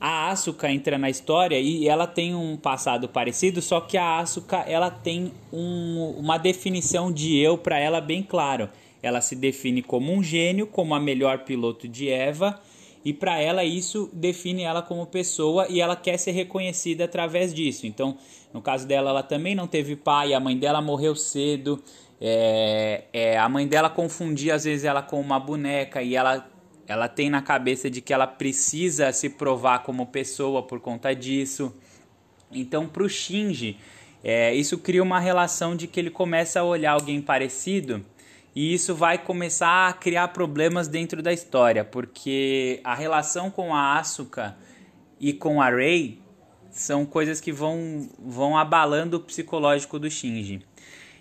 [0.00, 4.60] A Asuka entra na história e ela tem um passado parecido, só que a Asuka
[4.60, 8.70] ela tem um, uma definição de eu para ela bem claro.
[9.02, 12.58] Ela se define como um gênio, como a melhor piloto de Eva,
[13.04, 17.86] e para ela isso define ela como pessoa e ela quer ser reconhecida através disso.
[17.86, 18.16] Então,
[18.52, 21.82] no caso dela, ela também não teve pai, a mãe dela morreu cedo,
[22.20, 26.48] é, é, a mãe dela confundia às vezes ela com uma boneca e ela,
[26.86, 31.74] ela tem na cabeça de que ela precisa se provar como pessoa por conta disso.
[32.52, 33.78] Então, para o Shinji,
[34.22, 38.04] é, isso cria uma relação de que ele começa a olhar alguém parecido
[38.54, 43.98] e isso vai começar a criar problemas dentro da história, porque a relação com a
[43.98, 44.56] Asuka
[45.18, 46.20] e com a Rei
[46.70, 50.62] são coisas que vão, vão abalando o psicológico do Shinji.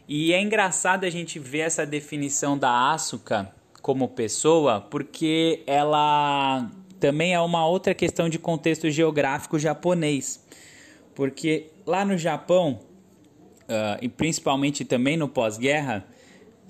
[0.07, 6.69] E é engraçado a gente ver essa definição da Asuka como pessoa, porque ela
[6.99, 10.45] também é uma outra questão de contexto geográfico japonês.
[11.15, 12.79] Porque lá no Japão,
[13.63, 16.05] uh, e principalmente também no pós-guerra,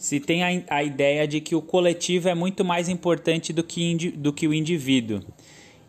[0.02, 3.84] se tem a, a, ideia de que o coletivo é muito mais importante do que,
[3.84, 5.22] indi, do que o indivíduo.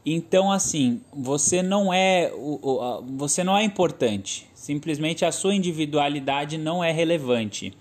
[0.05, 4.47] Então, assim, você não é o, o, você não é importante.
[4.53, 7.73] Simplesmente a sua individualidade não é relevante.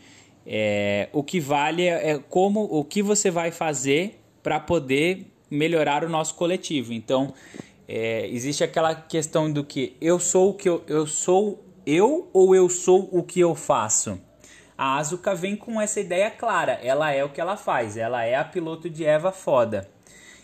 [0.48, 6.02] É, o que vale é, é como o que você vai fazer para poder melhorar
[6.06, 6.94] o nosso coletivo.
[6.94, 7.34] Então,
[7.90, 12.56] é, existe aquela questão do que eu sou o que eu, eu sou eu ou
[12.56, 14.18] eu sou o que eu faço.
[14.82, 16.72] A Asuka vem com essa ideia clara.
[16.82, 17.96] Ela é o que ela faz.
[17.96, 19.88] Ela é a piloto de Eva foda.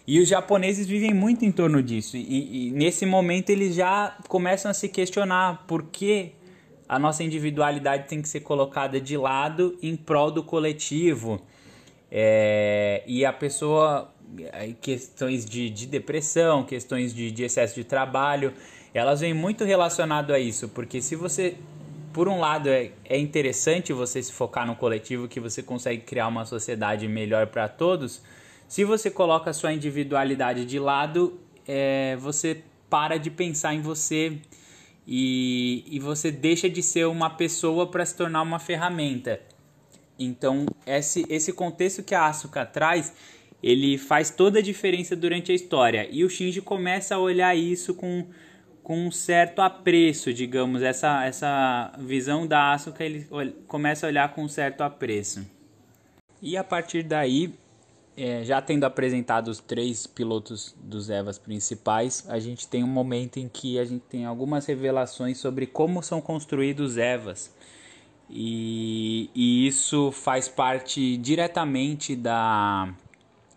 [0.06, 2.16] E os japoneses vivem muito em torno disso.
[2.16, 6.34] E, e, nesse momento eles já começam a se questionar por que
[6.88, 11.42] a nossa individualidade tem que ser colocada de lado em prol do coletivo.
[12.12, 14.14] É, e a pessoa,
[14.80, 18.54] questões de, de depressão, questões de, de excesso de trabalho,
[18.94, 21.56] elas vêm muito relacionado a isso, porque se você,
[22.18, 26.28] por um lado, é, é interessante você se focar no coletivo, que você consegue criar
[26.28, 28.24] uma sociedade melhor para todos,
[28.68, 34.36] se você coloca a sua individualidade de lado, é, você para de pensar em você
[35.06, 39.40] e, e você deixa de ser uma pessoa para se tornar uma ferramenta.
[40.18, 43.14] Então, esse, esse contexto que a Asuka traz,
[43.62, 46.08] ele faz toda a diferença durante a história.
[46.10, 48.26] E o Shinji começa a olhar isso com,
[48.88, 50.82] com um certo apreço, digamos.
[50.82, 53.28] Essa, essa visão da Asuka, ele
[53.68, 55.46] começa a olhar com um certo apreço.
[56.42, 57.54] E a partir daí,
[58.16, 63.40] é, já tendo apresentado os três pilotos dos Evas principais, a gente tem um momento
[63.40, 67.54] em que a gente tem algumas revelações sobre como são construídos Evas.
[68.30, 72.94] E, e isso faz parte diretamente da,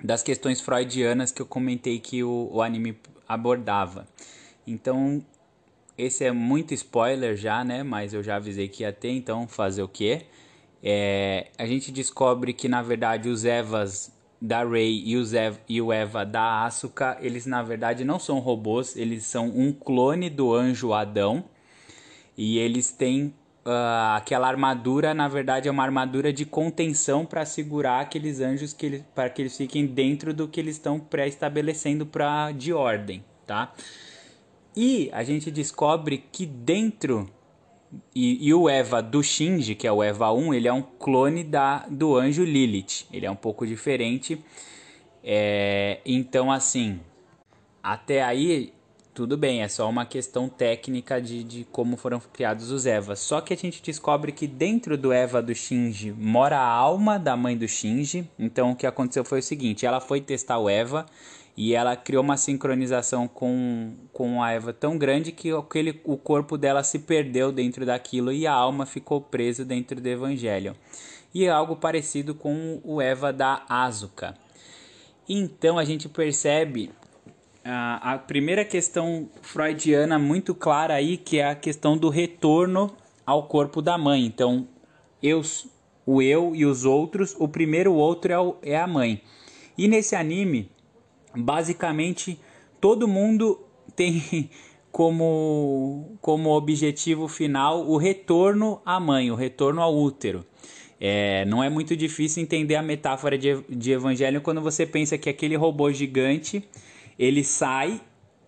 [0.03, 4.09] das questões freudianas que eu comentei que o, o anime abordava.
[4.71, 5.23] Então,
[5.99, 7.83] esse é muito spoiler já, né?
[7.83, 10.23] Mas eu já avisei que ia ter, então fazer o quê?
[10.83, 15.83] É, a gente descobre que na verdade os Evas da Rey e o, Zev, e
[15.83, 20.55] o Eva da Asuka, eles na verdade não são robôs, eles são um clone do
[20.55, 21.45] anjo Adão.
[22.39, 23.35] E eles têm
[23.67, 29.03] uh, aquela armadura, na verdade é uma armadura de contenção para segurar aqueles anjos que
[29.15, 33.75] para que eles fiquem dentro do que eles estão pré-estabelecendo para de ordem, tá?
[34.77, 37.29] E a gente descobre que dentro
[38.15, 41.43] e, e, o Eva do Shinji, que é o Eva 1, ele é um clone
[41.43, 43.07] da, do anjo Lilith.
[43.13, 44.41] Ele é um pouco diferente.
[45.25, 47.01] É, então, assim,
[47.83, 48.73] até aí,
[49.13, 53.19] tudo bem, é só uma questão técnica de, de como foram criados os Evas.
[53.19, 57.37] Só que a gente descobre que dentro do Eva do Shinji mora a alma da
[57.37, 58.29] mãe do Shinji.
[58.39, 61.07] Então, o que aconteceu foi o seguinte: ela foi testar o Eva
[61.63, 66.57] e ela criou uma sincronização com, com a Eva tão grande que aquele, o corpo
[66.57, 70.75] dela se perdeu dentro daquilo e a alma ficou presa dentro do Evangelho.
[71.35, 74.35] E é algo parecido com o Eva da Asuka.
[75.29, 76.91] Então a gente percebe
[77.63, 82.91] a, a primeira questão freudiana muito clara aí, que é a questão do retorno
[83.27, 84.25] ao corpo da mãe.
[84.25, 84.67] Então,
[85.23, 85.43] eu,
[86.07, 89.21] o eu e os outros, o primeiro outro é, o, é a mãe.
[89.77, 90.71] E nesse anime,
[91.37, 92.39] basicamente
[92.81, 93.61] todo mundo
[93.95, 94.51] tem
[94.91, 100.45] como, como objetivo final o retorno à mãe, o retorno ao útero.
[101.03, 105.31] É, não é muito difícil entender a metáfora de, de evangelho quando você pensa que
[105.31, 106.63] aquele robô gigante
[107.19, 108.01] ele sai,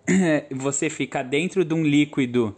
[0.54, 2.54] você fica dentro de um líquido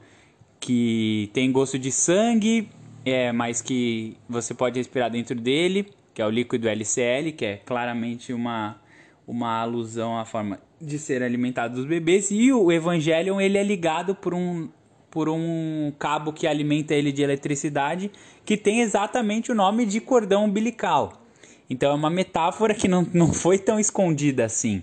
[0.58, 2.68] que tem gosto de sangue,
[3.04, 7.56] é, mas que você pode respirar dentro dele, que é o líquido LCL, que é
[7.58, 8.80] claramente uma
[9.26, 14.14] uma alusão à forma de ser alimentado dos bebês e o Evangelion ele é ligado
[14.14, 14.68] por um
[15.10, 18.10] por um cabo que alimenta ele de eletricidade
[18.44, 21.22] que tem exatamente o nome de cordão umbilical.
[21.70, 24.82] Então é uma metáfora que não, não foi tão escondida assim.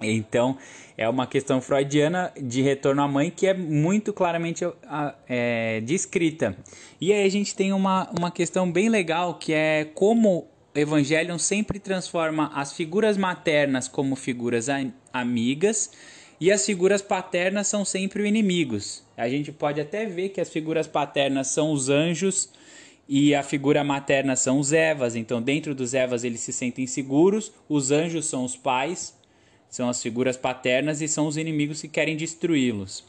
[0.00, 0.56] Então
[0.96, 4.64] é uma questão freudiana de retorno à mãe que é muito claramente
[5.28, 6.56] é, descrita.
[7.00, 11.78] E aí a gente tem uma, uma questão bem legal que é como Evangelion sempre
[11.78, 14.68] transforma as figuras maternas como figuras
[15.12, 15.90] amigas
[16.40, 19.04] e as figuras paternas são sempre inimigos.
[19.16, 22.48] A gente pode até ver que as figuras paternas são os anjos
[23.08, 25.14] e a figura materna são os Evas.
[25.14, 29.14] Então, dentro dos Evas eles se sentem seguros, os anjos são os pais,
[29.68, 33.04] são as figuras paternas e são os inimigos que querem destruí-los.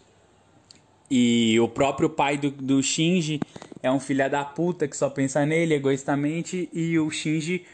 [1.09, 3.39] E o próprio pai do, do Shinji
[3.83, 6.69] é um filho da puta que só pensa nele egoístamente.
[6.71, 7.65] E o Shinji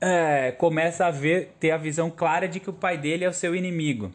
[0.00, 3.32] é, começa a ver, ter a visão clara de que o pai dele é o
[3.32, 4.12] seu inimigo.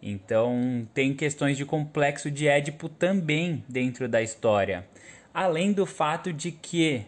[0.00, 4.86] Então tem questões de complexo de Édipo também dentro da história.
[5.34, 7.04] Além do fato de que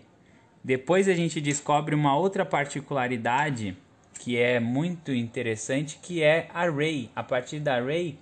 [0.63, 3.77] depois a gente descobre uma outra particularidade
[4.19, 7.11] que é muito interessante, que é a Rey.
[7.15, 8.19] A partir da Rey,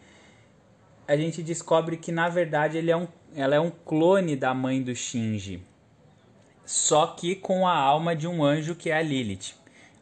[1.09, 4.83] a gente descobre que na verdade ele é um, ela é um clone da mãe
[4.83, 5.63] do Shinji,
[6.65, 9.55] só que com a alma de um anjo que é a Lilith.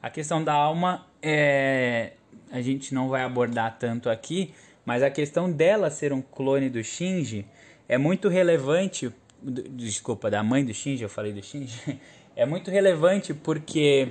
[0.02, 2.12] A questão da alma é
[2.50, 4.54] a gente não vai abordar tanto aqui,
[4.84, 7.46] mas a questão dela ser um clone do Shinji
[7.88, 9.12] é muito relevante.
[9.42, 11.78] Desculpa, da mãe do Shinji, eu falei do Shinji.
[12.38, 14.08] É muito relevante porque,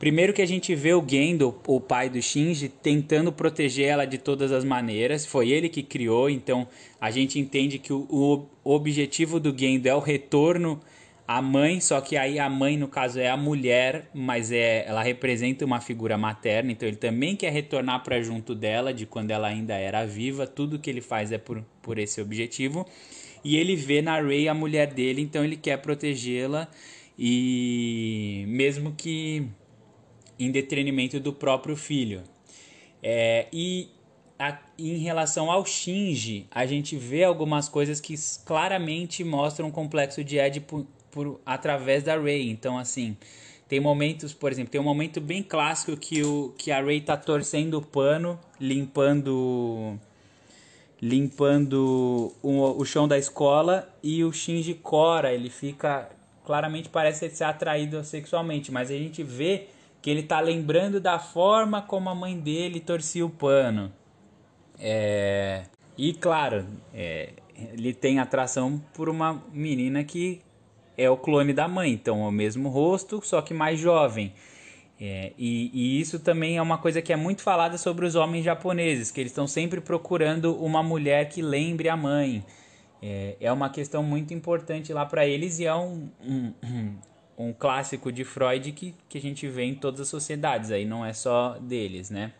[0.00, 4.18] primeiro, que a gente vê o Gendo, o pai do Shinji, tentando proteger ela de
[4.18, 5.24] todas as maneiras.
[5.24, 6.66] Foi ele que criou, então
[7.00, 10.80] a gente entende que o, o objetivo do Gendo é o retorno
[11.24, 15.04] à mãe, só que aí a mãe, no caso, é a mulher, mas é ela
[15.04, 19.46] representa uma figura materna, então ele também quer retornar para junto dela, de quando ela
[19.46, 20.48] ainda era viva.
[20.48, 22.84] Tudo que ele faz é por, por esse objetivo.
[23.44, 26.68] E ele vê na Rey a mulher dele, então ele quer protegê-la
[27.18, 29.48] e mesmo que
[30.38, 32.22] em detrimento do próprio filho.
[33.02, 33.88] É, e
[34.38, 38.14] a, em relação ao Shinji, a gente vê algumas coisas que
[38.44, 42.48] claramente mostram o complexo de Édipo por, através da Rei.
[42.48, 43.16] Então, assim,
[43.68, 47.16] tem momentos, por exemplo, tem um momento bem clássico que, o, que a Rei tá
[47.16, 49.98] torcendo o pano, limpando
[51.00, 56.10] limpando o, o chão da escola e o Shinji cora, ele fica
[56.48, 59.66] claramente parece ser atraído sexualmente, mas a gente vê
[60.00, 63.92] que ele tá lembrando da forma como a mãe dele torcia o pano.
[64.80, 65.64] É...
[65.98, 67.34] E claro, é...
[67.54, 70.40] ele tem atração por uma menina que
[70.96, 74.32] é o clone da mãe, então é o mesmo rosto, só que mais jovem.
[74.98, 78.42] É, e, e, isso também é uma coisa que é muito falada sobre os homens
[78.42, 82.42] japoneses, que eles estão sempre procurando uma mulher que lembre a mãe.
[83.02, 86.52] É, é uma questão muito importante lá para eles e é um, um,
[87.38, 91.04] um clássico de Freud que, que a gente vê em todas as sociedades, aí não
[91.04, 92.32] é só deles, né?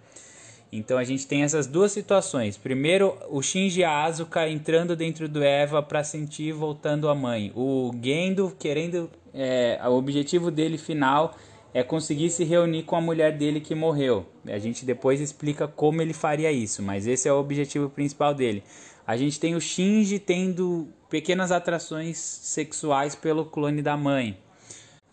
[0.71, 2.57] Então a gente tem essas duas situações.
[2.57, 7.53] Primeiro, o Shinji Asuka entrando dentro do Eva para sentir voltando a mãe.
[7.55, 9.11] O Gendo querendo.
[9.33, 11.35] É, o objetivo dele final
[11.73, 14.27] é conseguir se reunir com a mulher dele que morreu.
[14.47, 18.63] A gente depois explica como ele faria isso, mas esse é o objetivo principal dele.
[19.09, 24.37] A gente tem o Shinji tendo pequenas atrações sexuais pelo clone da mãe.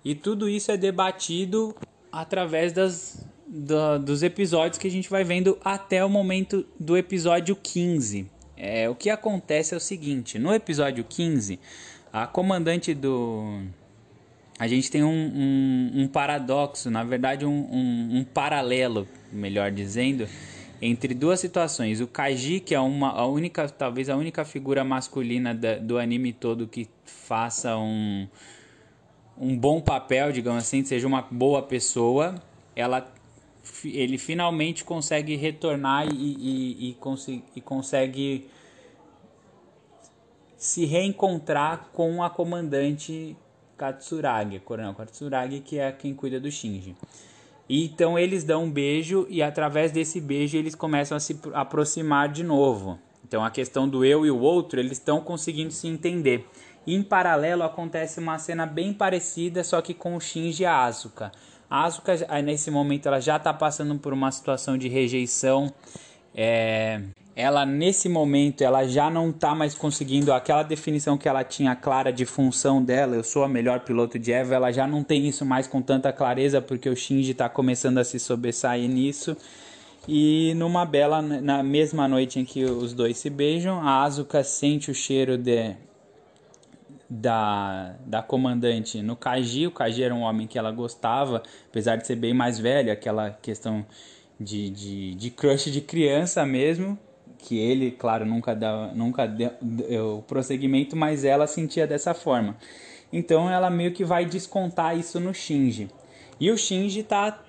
[0.04, 1.74] E tudo isso é debatido
[2.12, 7.56] através das, do, dos episódios que a gente vai vendo até o momento do episódio
[7.56, 8.30] 15.
[8.58, 11.58] É, o que acontece é o seguinte: no episódio 15,
[12.12, 13.62] a comandante do.
[14.60, 20.28] A gente tem um, um, um paradoxo, na verdade, um, um paralelo, melhor dizendo,
[20.82, 22.02] entre duas situações.
[22.02, 26.34] O Kaji, que é uma, a única, talvez a única figura masculina da, do anime
[26.34, 28.28] todo que faça um,
[29.38, 32.36] um bom papel, digamos assim, seja uma boa pessoa,
[32.76, 33.12] ela,
[33.84, 38.48] ele finalmente consegue retornar e, e, e, e consegue
[40.58, 43.36] se reencontrar com a comandante
[43.78, 46.96] Katsuragi, Coronel Katsuragi, que é quem cuida do Shinji.
[47.70, 52.44] Então eles dão um beijo e através desse beijo eles começam a se aproximar de
[52.44, 53.00] novo.
[53.28, 56.48] Então a questão do eu e o outro, eles estão conseguindo se entender.
[56.86, 60.84] E em paralelo acontece uma cena bem parecida, só que com o Shinji e a
[60.84, 61.32] Asuka.
[61.68, 62.14] A Asuka,
[62.44, 65.74] nesse momento, ela já está passando por uma situação de rejeição.
[66.36, 67.02] É,
[67.36, 72.12] ela nesse momento ela já não está mais conseguindo aquela definição que ela tinha clara
[72.12, 75.46] de função dela, eu sou a melhor piloto de Eva, ela já não tem isso
[75.46, 79.36] mais com tanta clareza porque o Shinji está começando a se sobressair nisso.
[80.08, 84.92] E numa bela na mesma noite em que os dois se beijam, a Asuka sente
[84.92, 85.76] o cheiro de
[87.10, 89.68] da, da comandante no Kaji.
[89.68, 93.32] O Kaji era um homem que ela gostava, apesar de ser bem mais velho, aquela
[93.32, 93.86] questão
[94.40, 96.98] de, de, de crush de criança mesmo
[97.38, 102.58] que ele, claro, nunca dá, nunca deu, deu prosseguimento, mas ela sentia dessa forma.
[103.14, 105.88] Então ela meio que vai descontar isso no Shinji.
[106.40, 107.40] E o Shinji está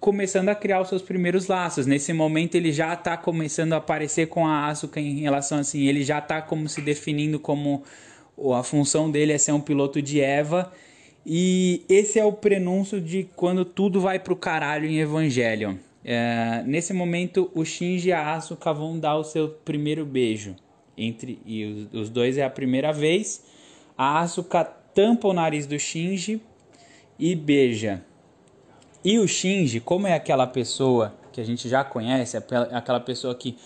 [0.00, 1.86] começando a criar os seus primeiros laços.
[1.86, 6.02] Nesse momento ele já está começando a aparecer com a Asuka em relação assim, ele
[6.02, 7.82] já está como se definindo como
[8.54, 10.72] a função dele é ser um piloto de Eva.
[11.24, 15.74] E esse é o prenúncio de quando tudo vai pro caralho em Evangelion.
[16.08, 20.54] É, nesse momento, o Shinji e a Asuka vão dar o seu primeiro beijo.
[20.96, 23.44] Entre, e os, os dois é a primeira vez.
[23.98, 26.40] A Asuka tampa o nariz do Shinji
[27.18, 28.04] e beija.
[29.04, 33.56] E o Shinji, como é aquela pessoa que a gente já conhece, aquela pessoa que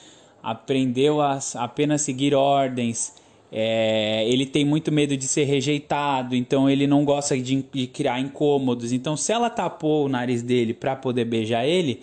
[0.43, 3.15] aprendeu a apenas seguir ordens,
[3.53, 8.19] é, ele tem muito medo de ser rejeitado, então ele não gosta de, de criar
[8.19, 8.93] incômodos.
[8.93, 12.01] Então, se ela tapou o nariz dele para poder beijar ele,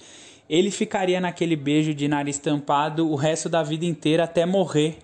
[0.49, 4.99] ele ficaria naquele beijo de nariz tampado o resto da vida inteira até morrer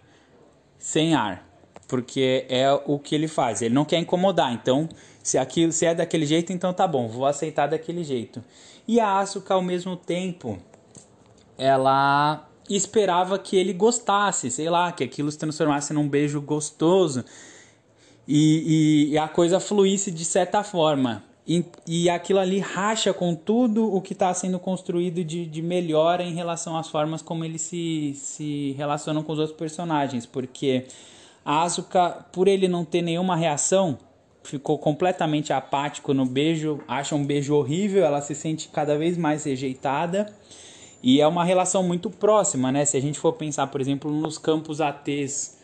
[0.78, 1.48] sem ar,
[1.88, 3.62] porque é o que ele faz.
[3.62, 4.88] Ele não quer incomodar, então
[5.22, 8.44] se aquilo se é daquele jeito, então tá bom, vou aceitar daquele jeito.
[8.88, 10.58] E a Asuka ao mesmo tempo,
[11.58, 17.24] ela esperava que ele gostasse, sei lá, que aquilo se transformasse num beijo gostoso
[18.28, 21.24] e, e, e a coisa fluísse de certa forma.
[21.46, 26.24] E, e aquilo ali racha com tudo o que está sendo construído de, de melhora
[26.24, 30.26] em relação às formas como eles se, se relacionam com os outros personagens.
[30.26, 30.86] Porque
[31.44, 33.98] a Asuka, por ele não ter nenhuma reação,
[34.42, 39.44] ficou completamente apático no beijo, acha um beijo horrível, ela se sente cada vez mais
[39.44, 40.34] rejeitada.
[41.02, 42.86] E é uma relação muito próxima, né?
[42.86, 45.58] Se a gente for pensar, por exemplo, nos campos ATs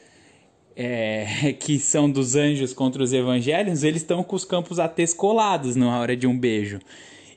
[0.81, 5.75] é, que são dos anjos contra os evangelhos, eles estão com os campos ATs colados
[5.75, 6.79] na hora de um beijo.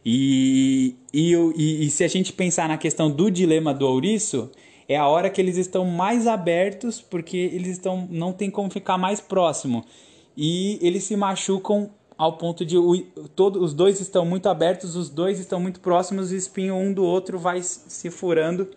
[0.06, 4.50] E, e, e, e, se a gente pensar na questão do dilema do ouriço,
[4.88, 8.96] é a hora que eles estão mais abertos, porque eles estão não tem como ficar
[8.96, 9.84] mais próximo.
[10.36, 13.00] E eles se machucam ao ponto de o,
[13.34, 17.04] todo, os dois estão muito abertos, os dois estão muito próximos, o espinho um do
[17.04, 18.68] outro vai se furando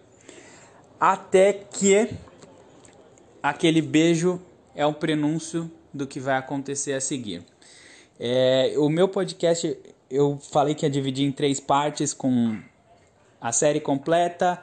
[0.99, 2.07] até que
[3.41, 4.39] aquele beijo
[4.75, 7.43] é um prenúncio do que vai acontecer a seguir.
[8.19, 9.77] É, o meu podcast
[10.09, 12.57] eu falei que ia dividir em três partes com
[13.39, 14.59] a série completa,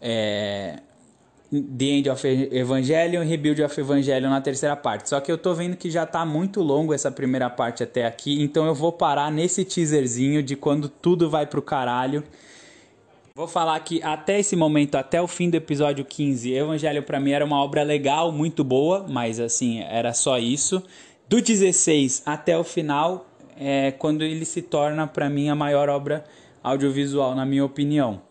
[0.00, 0.80] é,
[1.50, 5.08] The End of Evangelion e Rebuild of Evangelion na terceira parte.
[5.08, 8.42] Só que eu tô vendo que já tá muito longo essa primeira parte até aqui,
[8.42, 12.24] então eu vou parar nesse teaserzinho de quando tudo vai pro caralho.
[13.36, 17.32] Vou falar que até esse momento, até o fim do episódio 15, Evangelho para mim
[17.32, 20.82] era uma obra legal, muito boa, mas assim, era só isso.
[21.28, 26.24] Do 16 até o final, é quando ele se torna para mim a maior obra
[26.62, 28.22] audiovisual, na minha opinião.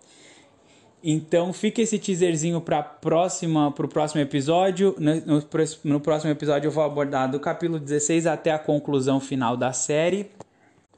[1.03, 4.95] Então fica esse teaserzinho para próxima pro próximo episódio.
[4.97, 5.43] No, no,
[5.83, 10.31] no, próximo episódio eu vou abordar do capítulo 16 até a conclusão final da série.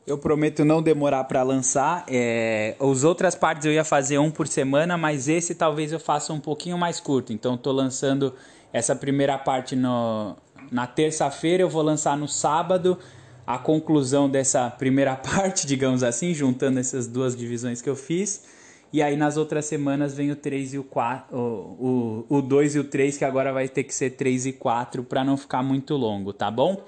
[0.08, 2.06] Eu prometo não demorar para lançar.
[2.08, 6.32] É, as outras partes eu ia fazer um por semana, mas esse talvez eu faça
[6.32, 7.34] um pouquinho mais curto.
[7.34, 8.34] Então estou lançando
[8.72, 10.38] essa primeira parte no,
[10.72, 12.98] na terça-feira, eu vou lançar no sábado
[13.46, 18.46] a conclusão dessa primeira parte, digamos assim, juntando essas duas divisões que eu fiz.
[18.94, 22.76] E aí nas outras semanas vem o 3 e o 4, o, o, o 2
[22.76, 25.62] e o 3, que agora vai ter que ser 3 e 4 para não ficar
[25.62, 26.82] muito longo, tá bom?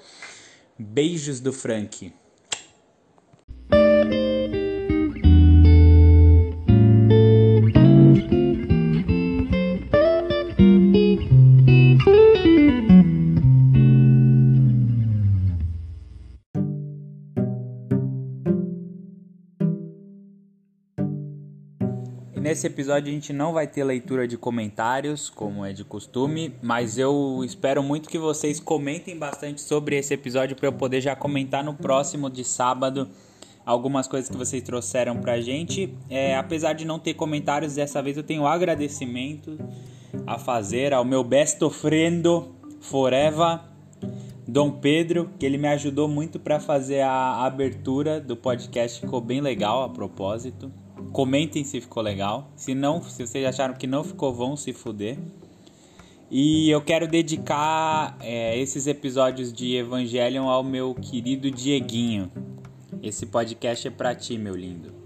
[0.78, 2.14] Beijos do Frank.
[22.60, 26.98] Nesse episódio a gente não vai ter leitura de comentários, como é de costume, mas
[26.98, 31.64] eu espero muito que vocês comentem bastante sobre esse episódio para eu poder já comentar
[31.64, 33.08] no próximo de sábado
[33.64, 35.96] algumas coisas que vocês trouxeram pra gente.
[36.10, 39.58] É, apesar de não ter comentários, dessa vez eu tenho agradecimento
[40.26, 42.24] a fazer ao meu best friend
[42.78, 43.60] forever,
[44.46, 49.40] Dom Pedro, que ele me ajudou muito para fazer a abertura do podcast, ficou bem
[49.40, 50.70] legal a propósito.
[51.12, 52.50] Comentem se ficou legal.
[52.56, 55.18] Se não, se vocês acharam que não ficou, vão se fuder.
[56.30, 62.30] E eu quero dedicar é, esses episódios de Evangelion ao meu querido Dieguinho.
[63.02, 64.99] Esse podcast é pra ti, meu lindo.